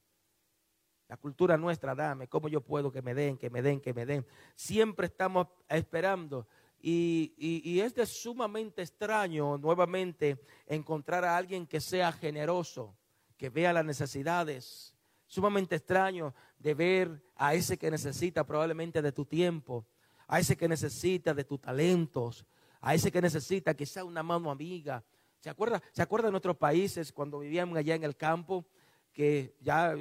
La 1.08 1.16
cultura 1.16 1.58
nuestra, 1.58 1.96
dame, 1.96 2.28
¿cómo 2.28 2.50
yo 2.50 2.60
puedo 2.60 2.92
que 2.92 3.02
me 3.02 3.14
den, 3.14 3.38
que 3.38 3.50
me 3.50 3.62
den, 3.62 3.80
que 3.80 3.94
me 3.94 4.06
den? 4.06 4.26
Siempre 4.56 5.08
estamos 5.08 5.48
esperando. 5.70 6.48
Y, 6.80 7.34
y, 7.38 7.80
es 7.80 7.96
de 7.96 8.06
sumamente 8.06 8.82
extraño 8.82 9.58
nuevamente 9.58 10.44
encontrar 10.68 11.26
a 11.26 11.36
alguien 11.36 11.66
que 11.66 11.82
sea 11.82 12.12
generoso, 12.12 12.96
que 13.38 13.50
vea 13.50 13.74
las 13.74 13.86
necesidades. 13.86 14.94
Sumamente 15.26 15.76
extraño 15.76 16.36
de 16.60 16.74
ver 16.74 17.24
a 17.36 17.54
ese 17.54 17.78
que 17.78 17.90
necesita 17.90 18.46
probablemente 18.46 19.02
de 19.02 19.12
tu 19.12 19.26
tiempo, 19.26 19.86
a 20.28 20.40
ese 20.40 20.56
que 20.56 20.68
necesita 20.68 21.34
de 21.34 21.44
tus 21.46 21.62
talentos, 21.62 22.46
a 22.82 22.94
ese 22.94 23.12
que 23.12 23.22
necesita 23.22 23.74
quizá 23.74 24.04
una 24.04 24.24
mano 24.24 24.52
amiga. 24.52 25.04
¿Se 25.40 25.50
acuerda, 25.50 25.82
¿Se 25.92 26.02
acuerda 26.02 26.28
de 26.28 26.32
nuestros 26.32 26.58
países 26.58 27.12
cuando 27.12 27.40
vivíamos 27.40 27.78
allá 27.78 27.96
en 27.96 28.04
el 28.04 28.16
campo? 28.16 28.66
Que 29.14 29.56
ya, 29.62 29.96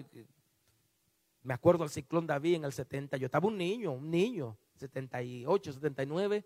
me 1.47 1.55
acuerdo 1.55 1.85
del 1.85 1.91
ciclón 1.91 2.27
David 2.27 2.57
en 2.57 2.65
el 2.65 2.73
70, 2.73 3.17
yo 3.19 3.27
estaba 3.27 3.47
un 3.47 3.57
niño, 3.57 3.93
un 3.93 4.11
niño, 4.11 4.59
78, 4.75 5.75
79, 5.75 6.45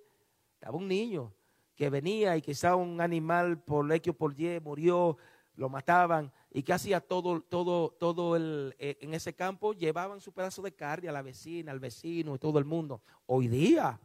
estaba 0.53 0.77
un 0.77 0.87
niño 0.87 1.33
que 1.75 1.89
venía 1.89 2.37
y 2.37 2.43
quizá 2.43 2.77
un 2.77 3.01
animal 3.01 3.63
por 3.63 3.91
X 3.91 4.11
o 4.11 4.15
por 4.15 4.39
Y 4.39 4.61
murió, 4.61 5.17
lo 5.55 5.71
mataban 5.71 6.31
y 6.51 6.63
que 6.63 6.75
hacía 6.75 7.01
todo, 7.01 7.41
todo, 7.41 7.97
todo 7.99 8.37
el, 8.37 8.77
eh, 8.79 8.99
en 9.01 9.15
ese 9.15 9.33
campo, 9.33 9.73
llevaban 9.73 10.21
su 10.21 10.33
pedazo 10.33 10.61
de 10.61 10.73
carne 10.73 11.09
a 11.09 11.13
la 11.13 11.23
vecina, 11.23 11.73
al 11.73 11.81
vecino 11.81 12.35
y 12.35 12.39
todo 12.39 12.59
el 12.59 12.67
mundo. 12.67 13.01
Hoy 13.25 13.49
día, 13.49 13.99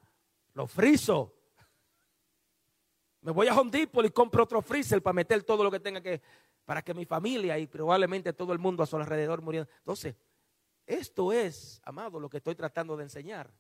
lo 0.54 0.66
friso. 0.66 1.34
Me 3.20 3.34
voy 3.34 3.50
a 3.50 3.60
Home 3.60 3.72
y 3.82 4.10
compro 4.12 4.44
otro 4.44 4.62
freezer 4.62 5.04
para 5.04 5.14
meter 5.14 5.44
todo 5.44 5.62
lo 5.62 5.72
que 5.72 5.82
tenga 5.82 6.00
que, 6.00 6.22
para 6.64 6.82
que 6.82 6.94
mi 6.94 7.04
familia 7.06 7.60
y 7.60 7.68
probablemente 7.68 8.32
todo 8.32 8.54
el 8.54 8.60
mundo 8.60 8.82
a 8.82 8.86
su 8.86 8.96
alrededor 8.96 9.42
muriera. 9.42 9.68
Entonces, 9.80 10.16
esto 10.86 11.32
es, 11.32 11.82
amado, 11.84 12.20
lo 12.20 12.30
que 12.30 12.38
estoy 12.38 12.56
tratando 12.56 12.96
de 12.98 13.04
enseñar. 13.04 13.54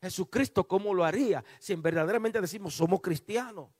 Jesucristo, 0.00 0.66
¿cómo 0.66 0.92
lo 0.92 1.04
haría? 1.04 1.44
Si 1.58 1.74
verdaderamente 1.74 2.40
decimos, 2.40 2.74
somos 2.74 3.00
cristianos. 3.00 3.70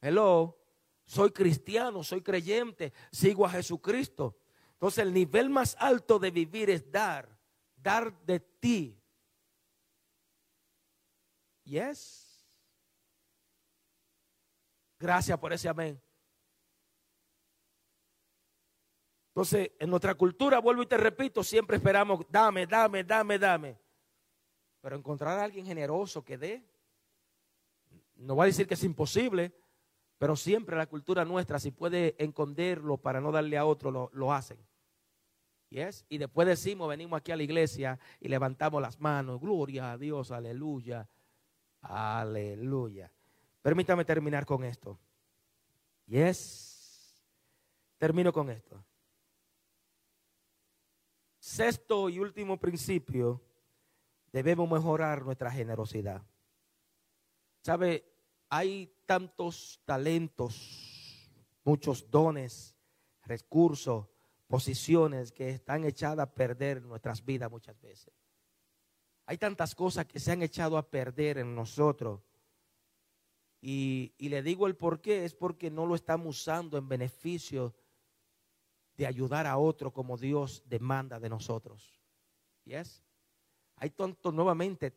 Hello 0.00 0.58
soy 1.08 1.30
cristiano, 1.30 2.04
soy 2.04 2.20
creyente, 2.20 2.92
sigo 3.10 3.46
a 3.46 3.50
Jesucristo. 3.50 4.36
Entonces 4.72 4.98
el 5.02 5.12
nivel 5.14 5.48
más 5.48 5.74
alto 5.80 6.18
de 6.18 6.30
vivir 6.30 6.68
es 6.68 6.92
dar, 6.92 7.26
dar 7.74 8.12
de 8.26 8.38
ti. 8.38 9.02
Yes. 11.64 12.46
Gracias 14.98 15.38
por 15.38 15.54
ese 15.54 15.70
amén. 15.70 15.98
Entonces, 19.38 19.70
en 19.78 19.88
nuestra 19.88 20.16
cultura, 20.16 20.58
vuelvo 20.58 20.82
y 20.82 20.86
te 20.86 20.96
repito, 20.96 21.44
siempre 21.44 21.76
esperamos, 21.76 22.26
dame, 22.28 22.66
dame, 22.66 23.04
dame, 23.04 23.38
dame. 23.38 23.78
Pero 24.80 24.96
encontrar 24.96 25.38
a 25.38 25.44
alguien 25.44 25.64
generoso 25.64 26.24
que 26.24 26.36
dé, 26.36 26.64
no 28.16 28.34
va 28.34 28.42
a 28.42 28.46
decir 28.48 28.66
que 28.66 28.74
es 28.74 28.82
imposible, 28.82 29.54
pero 30.18 30.34
siempre 30.34 30.76
la 30.76 30.88
cultura 30.88 31.24
nuestra, 31.24 31.60
si 31.60 31.70
puede 31.70 32.16
esconderlo 32.18 32.96
para 32.96 33.20
no 33.20 33.30
darle 33.30 33.56
a 33.56 33.64
otro, 33.64 33.92
lo, 33.92 34.10
lo 34.12 34.32
hacen. 34.32 34.58
Yes? 35.68 36.04
Y 36.08 36.18
después 36.18 36.48
decimos, 36.48 36.88
venimos 36.88 37.18
aquí 37.18 37.30
a 37.30 37.36
la 37.36 37.44
iglesia 37.44 38.00
y 38.18 38.26
levantamos 38.26 38.82
las 38.82 38.98
manos. 38.98 39.40
Gloria 39.40 39.92
a 39.92 39.98
Dios, 39.98 40.32
aleluya, 40.32 41.08
aleluya. 41.82 43.12
Permítame 43.62 44.04
terminar 44.04 44.44
con 44.44 44.64
esto. 44.64 44.98
Yes. 46.06 47.22
Termino 47.98 48.32
con 48.32 48.50
esto. 48.50 48.84
Sexto 51.38 52.08
y 52.08 52.18
último 52.18 52.58
principio, 52.58 53.42
debemos 54.32 54.70
mejorar 54.70 55.24
nuestra 55.24 55.50
generosidad. 55.50 56.22
¿Sabe? 57.62 58.04
hay 58.50 58.92
tantos 59.06 59.80
talentos, 59.84 61.30
muchos 61.64 62.10
dones, 62.10 62.74
recursos, 63.22 64.06
posiciones 64.46 65.32
que 65.32 65.50
están 65.50 65.84
echadas 65.84 66.26
a 66.26 66.34
perder 66.34 66.78
en 66.78 66.88
nuestras 66.88 67.24
vidas 67.24 67.50
muchas 67.50 67.78
veces. 67.80 68.12
Hay 69.26 69.36
tantas 69.36 69.74
cosas 69.74 70.06
que 70.06 70.18
se 70.18 70.32
han 70.32 70.42
echado 70.42 70.78
a 70.78 70.88
perder 70.88 71.38
en 71.38 71.54
nosotros. 71.54 72.22
Y, 73.60 74.14
le 74.18 74.42
digo 74.42 74.66
el 74.66 74.76
por 74.76 75.00
qué, 75.02 75.24
es 75.24 75.34
porque 75.34 75.70
no 75.70 75.84
lo 75.84 75.94
estamos 75.94 76.38
usando 76.38 76.78
en 76.78 76.88
beneficio 76.88 77.74
de 78.98 79.06
ayudar 79.06 79.46
a 79.46 79.56
otro 79.56 79.92
como 79.92 80.18
Dios 80.18 80.62
demanda 80.66 81.20
de 81.20 81.28
nosotros. 81.28 82.02
¿Yes? 82.64 83.04
Hay 83.76 83.90
tanto 83.90 84.32
nuevamente, 84.32 84.92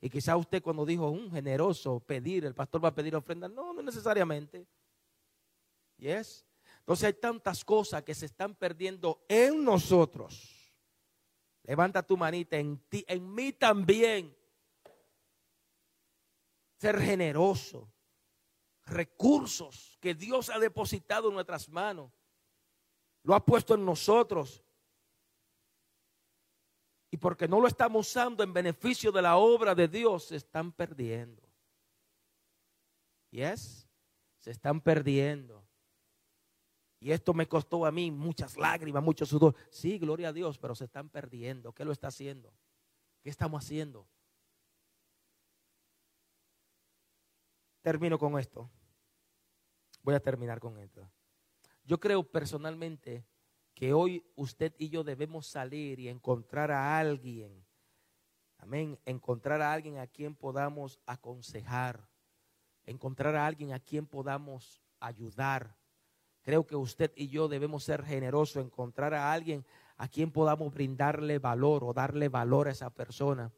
y 0.00 0.08
quizá 0.08 0.34
usted 0.34 0.62
cuando 0.62 0.86
dijo 0.86 1.10
un 1.10 1.30
generoso 1.30 2.00
pedir, 2.00 2.46
el 2.46 2.54
pastor 2.54 2.82
va 2.82 2.88
a 2.88 2.94
pedir 2.94 3.14
ofrenda. 3.14 3.46
No, 3.46 3.74
no 3.74 3.82
necesariamente. 3.82 4.66
Yes. 5.98 6.46
Entonces 6.78 7.04
hay 7.04 7.12
tantas 7.12 7.62
cosas 7.62 8.02
que 8.02 8.14
se 8.14 8.26
están 8.26 8.54
perdiendo 8.54 9.22
en 9.28 9.62
nosotros. 9.62 10.50
Levanta 11.64 12.02
tu 12.02 12.16
manita 12.16 12.56
en 12.56 12.78
ti, 12.88 13.04
en 13.06 13.34
mí 13.34 13.52
también. 13.52 14.34
Ser 16.78 16.98
generoso. 16.98 17.92
Recursos 18.86 19.98
que 20.00 20.14
Dios 20.14 20.48
ha 20.48 20.58
depositado 20.58 21.28
en 21.28 21.34
nuestras 21.34 21.68
manos. 21.68 22.10
Lo 23.24 23.34
ha 23.34 23.44
puesto 23.44 23.74
en 23.74 23.84
nosotros 23.84 24.62
y 27.10 27.16
porque 27.16 27.46
no 27.46 27.60
lo 27.60 27.68
estamos 27.68 28.08
usando 28.08 28.42
en 28.42 28.52
beneficio 28.52 29.12
de 29.12 29.22
la 29.22 29.36
obra 29.36 29.74
de 29.74 29.88
Dios, 29.88 30.24
se 30.24 30.36
están 30.36 30.72
perdiendo. 30.72 31.42
¿Yes? 33.30 33.88
Se 34.40 34.50
están 34.50 34.80
perdiendo. 34.80 35.64
Y 37.00 37.12
esto 37.12 37.32
me 37.32 37.46
costó 37.46 37.86
a 37.86 37.92
mí 37.92 38.10
muchas 38.10 38.56
lágrimas, 38.56 39.02
mucho 39.02 39.24
sudor. 39.26 39.54
Sí, 39.70 39.98
gloria 39.98 40.30
a 40.30 40.32
Dios, 40.32 40.58
pero 40.58 40.74
se 40.74 40.84
están 40.84 41.08
perdiendo. 41.08 41.72
¿Qué 41.72 41.84
lo 41.84 41.92
está 41.92 42.08
haciendo? 42.08 42.52
¿Qué 43.22 43.30
estamos 43.30 43.64
haciendo? 43.64 44.08
Termino 47.80 48.18
con 48.18 48.38
esto. 48.38 48.68
Voy 50.02 50.14
a 50.14 50.20
terminar 50.20 50.58
con 50.58 50.78
esto. 50.78 51.08
Yo 51.84 52.00
creo 52.00 52.22
personalmente 52.22 53.26
que 53.74 53.92
hoy 53.92 54.24
usted 54.36 54.72
y 54.78 54.88
yo 54.88 55.04
debemos 55.04 55.46
salir 55.46 56.00
y 56.00 56.08
encontrar 56.08 56.70
a 56.70 56.98
alguien, 56.98 57.64
amén, 58.56 58.98
encontrar 59.04 59.60
a 59.60 59.72
alguien 59.72 59.98
a 59.98 60.06
quien 60.06 60.34
podamos 60.34 60.98
aconsejar, 61.04 62.08
encontrar 62.86 63.36
a 63.36 63.46
alguien 63.46 63.72
a 63.72 63.80
quien 63.80 64.06
podamos 64.06 64.80
ayudar. 64.98 65.76
Creo 66.40 66.66
que 66.66 66.76
usted 66.76 67.12
y 67.16 67.28
yo 67.28 67.48
debemos 67.48 67.84
ser 67.84 68.02
generosos, 68.02 68.64
encontrar 68.64 69.12
a 69.12 69.32
alguien 69.32 69.66
a 69.96 70.08
quien 70.08 70.30
podamos 70.30 70.72
brindarle 70.72 71.38
valor 71.38 71.84
o 71.84 71.92
darle 71.92 72.28
valor 72.28 72.68
a 72.68 72.72
esa 72.72 72.88
persona. 72.90 73.52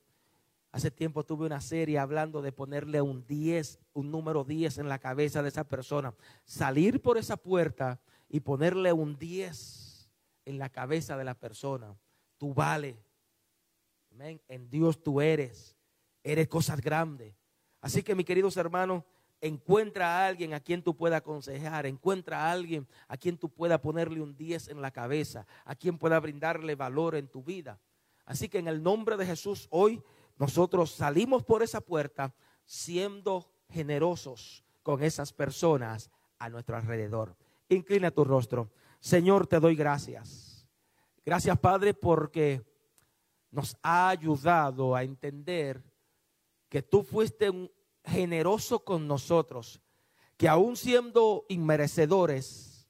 Hace 0.72 0.90
tiempo 0.90 1.24
tuve 1.24 1.46
una 1.46 1.60
serie 1.60 1.98
hablando 1.98 2.42
de 2.42 2.52
ponerle 2.52 3.00
un 3.00 3.24
10, 3.26 3.78
un 3.94 4.10
número 4.10 4.44
10 4.44 4.78
en 4.78 4.88
la 4.88 4.98
cabeza 4.98 5.42
de 5.42 5.48
esa 5.48 5.64
persona. 5.64 6.12
Salir 6.44 7.00
por 7.00 7.18
esa 7.18 7.36
puerta 7.36 8.00
y 8.28 8.40
ponerle 8.40 8.92
un 8.92 9.16
10 9.16 10.10
en 10.44 10.58
la 10.58 10.68
cabeza 10.68 11.16
de 11.16 11.24
la 11.24 11.34
persona. 11.34 11.94
Tú 12.38 12.54
vales. 12.54 12.96
En 14.48 14.70
Dios 14.70 15.02
tú 15.02 15.20
eres. 15.20 15.76
Eres 16.22 16.48
cosas 16.48 16.80
grandes. 16.80 17.34
Así 17.80 18.02
que, 18.02 18.14
mis 18.14 18.26
queridos 18.26 18.56
hermanos, 18.56 19.04
encuentra 19.40 20.08
a 20.08 20.26
alguien 20.26 20.54
a 20.54 20.60
quien 20.60 20.82
tú 20.82 20.96
puedas 20.96 21.18
aconsejar. 21.18 21.86
Encuentra 21.86 22.44
a 22.44 22.52
alguien 22.52 22.88
a 23.08 23.16
quien 23.16 23.36
tú 23.36 23.48
puedas 23.48 23.80
ponerle 23.80 24.20
un 24.20 24.36
10 24.36 24.68
en 24.68 24.80
la 24.80 24.90
cabeza. 24.90 25.46
A 25.64 25.74
quien 25.74 25.98
pueda 25.98 26.18
brindarle 26.18 26.74
valor 26.74 27.14
en 27.14 27.28
tu 27.28 27.42
vida. 27.42 27.78
Así 28.24 28.48
que 28.48 28.58
en 28.58 28.68
el 28.68 28.82
nombre 28.82 29.16
de 29.16 29.26
Jesús, 29.26 29.68
hoy 29.70 30.02
nosotros 30.36 30.90
salimos 30.90 31.44
por 31.44 31.62
esa 31.62 31.80
puerta 31.80 32.34
siendo 32.64 33.48
generosos 33.70 34.64
con 34.82 35.02
esas 35.02 35.32
personas 35.32 36.10
a 36.38 36.48
nuestro 36.48 36.76
alrededor. 36.76 37.36
Inclina 37.68 38.10
tu 38.10 38.24
rostro. 38.24 38.70
Señor, 39.00 39.46
te 39.46 39.60
doy 39.60 39.74
gracias. 39.74 40.68
Gracias, 41.24 41.58
Padre, 41.58 41.94
porque 41.94 42.64
nos 43.50 43.76
ha 43.82 44.08
ayudado 44.08 44.94
a 44.94 45.02
entender 45.02 45.82
que 46.68 46.82
tú 46.82 47.02
fuiste 47.02 47.50
generoso 48.04 48.84
con 48.84 49.06
nosotros, 49.08 49.80
que 50.36 50.48
aún 50.48 50.76
siendo 50.76 51.44
inmerecedores, 51.48 52.88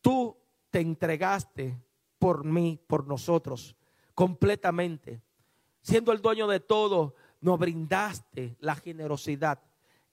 tú 0.00 0.36
te 0.70 0.80
entregaste 0.80 1.80
por 2.18 2.44
mí, 2.44 2.80
por 2.86 3.06
nosotros, 3.06 3.76
completamente. 4.14 5.22
Siendo 5.82 6.12
el 6.12 6.20
dueño 6.20 6.46
de 6.48 6.60
todo, 6.60 7.14
nos 7.40 7.58
brindaste 7.58 8.56
la 8.58 8.74
generosidad 8.74 9.62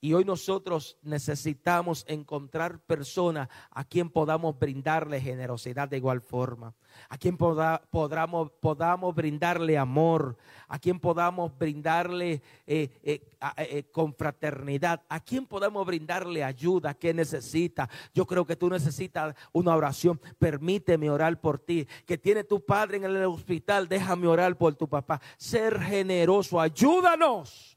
Y 0.04 0.12
hoy 0.12 0.26
nosotros 0.26 0.98
necesitamos 1.00 2.04
encontrar 2.06 2.78
personas 2.80 3.48
a 3.70 3.84
quien 3.84 4.10
podamos 4.10 4.58
brindarle 4.58 5.18
generosidad 5.18 5.88
de 5.88 5.96
igual 5.96 6.20
forma, 6.20 6.74
a 7.08 7.16
quien 7.16 7.38
podamos, 7.38 8.50
podamos 8.60 9.14
brindarle 9.14 9.78
amor, 9.78 10.36
a 10.68 10.78
quien 10.78 11.00
podamos 11.00 11.56
brindarle 11.56 12.42
eh, 12.66 12.90
eh, 13.02 13.22
eh, 13.56 13.84
confraternidad, 13.90 15.00
a 15.08 15.20
quien 15.20 15.46
podamos 15.46 15.86
brindarle 15.86 16.44
ayuda 16.44 16.92
que 16.92 17.14
necesita. 17.14 17.88
Yo 18.12 18.26
creo 18.26 18.44
que 18.44 18.56
tú 18.56 18.68
necesitas 18.68 19.34
una 19.54 19.74
oración. 19.74 20.20
Permíteme 20.38 21.08
orar 21.08 21.40
por 21.40 21.58
ti. 21.58 21.88
Que 22.04 22.18
tiene 22.18 22.44
tu 22.44 22.62
padre 22.62 22.98
en 22.98 23.04
el 23.04 23.24
hospital, 23.24 23.88
déjame 23.88 24.26
orar 24.26 24.54
por 24.58 24.74
tu 24.74 24.86
papá. 24.86 25.18
Ser 25.38 25.80
generoso, 25.80 26.60
ayúdanos 26.60 27.73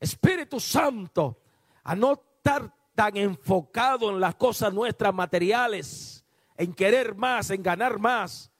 Espíritu 0.00 0.60
Santo, 0.60 1.40
a 1.84 1.94
no 1.94 2.12
estar 2.12 2.72
tan 2.94 3.16
enfocado 3.16 4.10
en 4.10 4.20
las 4.20 4.34
cosas 4.34 4.72
nuestras 4.72 5.14
materiales, 5.14 6.24
en 6.56 6.74
querer 6.74 7.14
más, 7.14 7.50
en 7.50 7.62
ganar 7.62 7.98
más. 7.98 8.50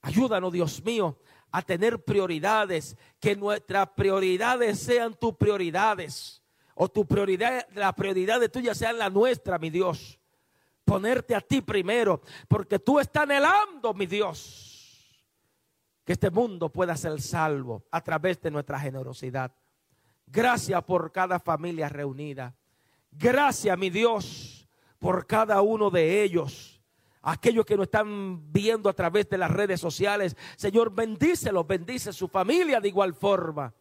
Ayúdanos, 0.00 0.52
Dios 0.52 0.82
mío, 0.84 1.18
a 1.50 1.62
tener 1.62 2.02
prioridades, 2.04 2.96
que 3.20 3.36
nuestras 3.36 3.90
prioridades 3.90 4.78
sean 4.78 5.14
tus 5.14 5.36
prioridades, 5.36 6.42
o 6.74 6.88
tu 6.88 7.06
prioridad, 7.06 7.68
la 7.74 7.94
prioridad 7.94 8.40
de 8.40 8.48
tuya 8.48 8.74
sean 8.74 8.98
la 8.98 9.10
nuestra, 9.10 9.58
mi 9.58 9.70
Dios. 9.70 10.18
Ponerte 10.84 11.34
a 11.34 11.40
ti 11.40 11.60
primero, 11.60 12.22
porque 12.48 12.78
tú 12.78 12.98
estás 12.98 13.24
anhelando, 13.24 13.94
mi 13.94 14.06
Dios 14.06 14.71
que 16.12 16.14
este 16.14 16.30
mundo 16.30 16.68
pueda 16.68 16.94
ser 16.94 17.22
salvo 17.22 17.86
a 17.90 18.02
través 18.02 18.38
de 18.42 18.50
nuestra 18.50 18.78
generosidad. 18.78 19.50
Gracias 20.26 20.84
por 20.84 21.10
cada 21.10 21.40
familia 21.40 21.88
reunida. 21.88 22.54
Gracias, 23.10 23.78
mi 23.78 23.88
Dios, 23.88 24.68
por 24.98 25.26
cada 25.26 25.62
uno 25.62 25.88
de 25.88 26.22
ellos. 26.22 26.82
Aquellos 27.22 27.64
que 27.64 27.78
nos 27.78 27.84
están 27.84 28.52
viendo 28.52 28.90
a 28.90 28.92
través 28.92 29.26
de 29.30 29.38
las 29.38 29.50
redes 29.50 29.80
sociales. 29.80 30.36
Señor, 30.56 30.94
bendícelos, 30.94 31.66
bendice 31.66 32.12
su 32.12 32.28
familia 32.28 32.78
de 32.78 32.88
igual 32.88 33.14
forma. 33.14 33.72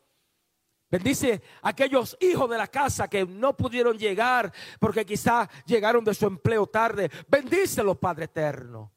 Bendice 0.90 1.42
a 1.62 1.70
aquellos 1.70 2.16
hijos 2.22 2.50
de 2.50 2.58
la 2.58 2.68
casa 2.68 3.10
que 3.10 3.26
no 3.26 3.58
pudieron 3.58 3.98
llegar 3.98 4.54
porque 4.80 5.06
quizá 5.06 5.50
llegaron 5.66 6.06
de 6.06 6.14
su 6.14 6.28
empleo 6.28 6.66
tarde. 6.66 7.12
Bendícelos, 7.28 7.98
Padre 7.98 8.24
eterno. 8.24 8.90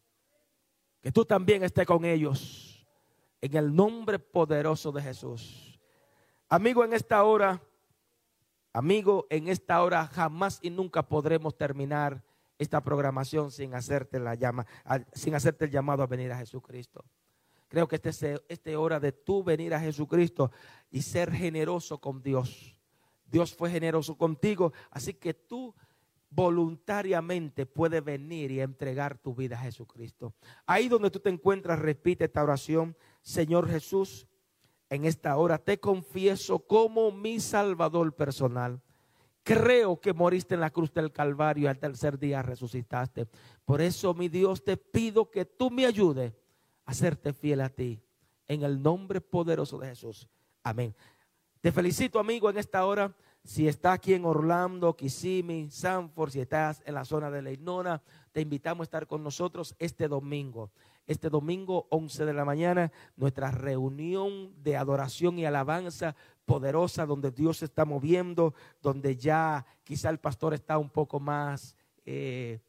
Que 1.03 1.11
tú 1.11 1.25
también 1.25 1.65
estés 1.65 1.85
con 1.85 2.05
ellos 2.05 2.74
en 3.45 3.55
el 3.57 3.75
nombre 3.75 4.19
poderoso 4.19 4.91
de 4.91 5.03
Jesús. 5.03 5.79
Amigo, 6.49 6.83
en 6.83 6.95
esta 6.95 7.23
hora, 7.25 7.61
amigo, 8.73 9.27
en 9.29 9.49
esta 9.49 9.83
hora 9.83 10.07
jamás 10.07 10.61
y 10.63 10.71
nunca 10.71 11.07
podremos 11.07 11.55
terminar 11.55 12.25
esta 12.59 12.83
programación 12.83 13.51
sin 13.51 13.75
hacerte 13.75 14.19
la 14.19 14.35
llama, 14.35 14.65
sin 15.13 15.35
hacerte 15.35 15.67
el 15.67 15.71
llamado 15.71 16.03
a 16.03 16.07
venir 16.07 16.33
a 16.33 16.39
Jesucristo. 16.39 17.05
Creo 17.69 17.87
que 17.87 17.97
esta 17.97 18.09
es 18.09 18.23
este 18.49 18.77
hora 18.77 18.99
de 18.99 19.13
tú 19.13 19.45
venir 19.45 19.75
a 19.75 19.81
Jesucristo 19.81 20.51
y 20.91 21.03
ser 21.03 21.31
generoso 21.31 22.01
con 22.01 22.23
Dios. 22.23 22.75
Dios 23.27 23.55
fue 23.55 23.69
generoso 23.69 24.17
contigo, 24.17 24.73
así 24.91 25.13
que 25.13 25.35
tú 25.35 25.75
voluntariamente 26.31 27.67
puedes 27.67 28.03
venir 28.03 28.51
y 28.51 28.61
entregar 28.61 29.19
tu 29.19 29.35
vida 29.35 29.57
a 29.57 29.63
Jesucristo. 29.63 30.33
Ahí 30.65 30.89
donde 30.89 31.11
tú 31.11 31.21
te 31.21 31.29
encuentras, 31.29 31.79
repite 31.79 32.25
esta 32.25 32.43
oración. 32.43 32.97
Señor 33.25 33.69
Jesús, 33.69 34.29
en 34.91 35.07
esta 35.07 35.37
hora 35.39 35.57
te 35.57 35.81
confieso 35.81 36.59
como 36.59 37.11
mi 37.11 37.41
Salvador 37.41 38.15
personal. 38.15 38.83
Creo 39.43 39.99
que 39.99 40.13
moriste 40.13 40.55
en 40.55 40.61
la 40.61 40.71
cruz 40.71 40.93
del 40.93 41.11
Calvario 41.11 41.65
y 41.65 41.67
al 41.67 41.79
tercer 41.79 42.19
día 42.19 42.43
resucitaste. 42.43 43.27
Por 43.65 43.81
eso, 43.81 44.13
mi 44.13 44.29
Dios, 44.29 44.63
te 44.63 44.77
pido 44.77 45.31
que 45.31 45.47
tú 45.47 45.71
me 45.71 45.87
ayudes 45.87 46.35
a 46.85 46.93
serte 46.93 47.33
fiel 47.33 47.63
a 47.63 47.71
ti. 47.71 47.99
En 48.47 48.63
el 48.63 48.83
nombre 48.83 49.23
poderoso 49.23 49.79
de 49.79 49.89
Jesús. 49.89 50.29
Amén. 50.63 50.95
Te 51.63 51.73
felicito, 51.73 52.19
amigo, 52.19 52.51
en 52.51 52.59
esta 52.59 52.85
hora. 52.85 53.17
Si 53.43 53.67
estás 53.69 53.95
aquí 53.95 54.13
en 54.13 54.27
Orlando, 54.27 54.97
Kissimmee, 54.97 55.71
Sanford, 55.71 56.31
si 56.31 56.41
estás 56.41 56.83
en 56.85 56.95
la 56.95 57.07
zona 57.07 57.31
de 57.31 57.41
Leinona, 57.41 58.03
te 58.33 58.43
invitamos 58.43 58.81
a 58.81 58.85
estar 58.85 59.07
con 59.07 59.23
nosotros 59.23 59.75
este 59.79 60.09
domingo 60.09 60.71
este 61.07 61.29
domingo 61.31 61.87
11 61.91 62.25
de 62.25 62.33
la 62.33 62.45
mañana, 62.45 62.93
nuestra 63.17 63.51
reunión 63.51 64.53
de 64.63 64.77
adoración 64.77 65.39
y 65.39 65.45
alabanza 65.45 66.17
poderosa 66.45 67.07
donde 67.07 67.31
Dios 67.31 67.59
se 67.59 67.67
está 67.67 67.85
moviendo, 67.85 68.55
donde 68.83 69.17
ya 69.17 69.65
quizá 69.83 70.11
el 70.11 70.19
pastor 70.19 70.55
está 70.55 70.79
un 70.79 70.91
poco 70.91 71.21
más, 71.21 71.77
eh, 72.05 72.61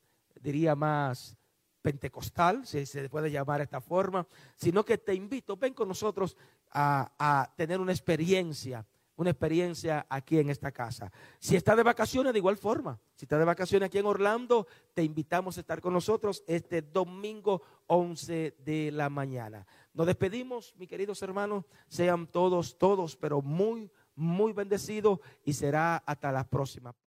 diría 0.42 0.76
más 0.76 1.38
pentecostal, 1.82 2.66
si 2.66 2.86
se 2.86 3.10
puede 3.10 3.30
llamar 3.30 3.60
de 3.60 3.66
esta 3.66 3.82
forma, 3.82 4.28
sino 4.56 4.84
que 4.84 4.98
te 4.98 5.14
invito, 5.14 5.56
ven 5.56 5.74
con 5.74 5.88
nosotros 5.88 6.36
a, 6.72 7.12
a 7.20 7.54
tener 7.56 7.80
una 7.80 7.92
experiencia 7.92 8.86
una 9.18 9.30
experiencia 9.32 10.05
aquí 10.09 10.39
en 10.39 10.49
esta 10.49 10.72
casa. 10.72 11.11
Si 11.39 11.55
está 11.55 11.76
de 11.76 11.84
vacaciones, 11.84 12.34
de 12.34 12.39
igual 12.39 12.57
forma. 12.57 12.99
Si 13.16 13.26
está 13.26 13.38
de 13.38 13.45
vacaciones 13.45 13.88
aquí 13.88 13.97
en 13.97 14.05
Orlando, 14.05 14.68
te 14.93 15.03
invitamos 15.03 15.57
a 15.57 15.61
estar 15.61 15.82
con 15.82 15.93
nosotros 15.93 16.43
este 16.47 16.82
domingo 16.82 17.61
11 17.88 18.55
de 18.59 18.91
la 18.91 19.09
mañana. 19.09 19.66
Nos 19.93 20.07
despedimos, 20.07 20.74
mis 20.78 20.89
queridos 20.89 21.22
hermanos. 21.22 21.66
Sean 21.88 22.28
todos, 22.28 22.78
todos, 22.78 23.16
pero 23.16 23.41
muy, 23.41 23.91
muy 24.16 24.53
bendecidos 24.53 25.20
y 25.43 25.53
será 25.53 25.97
hasta 25.97 26.32
la 26.32 26.47
próxima. 26.47 26.95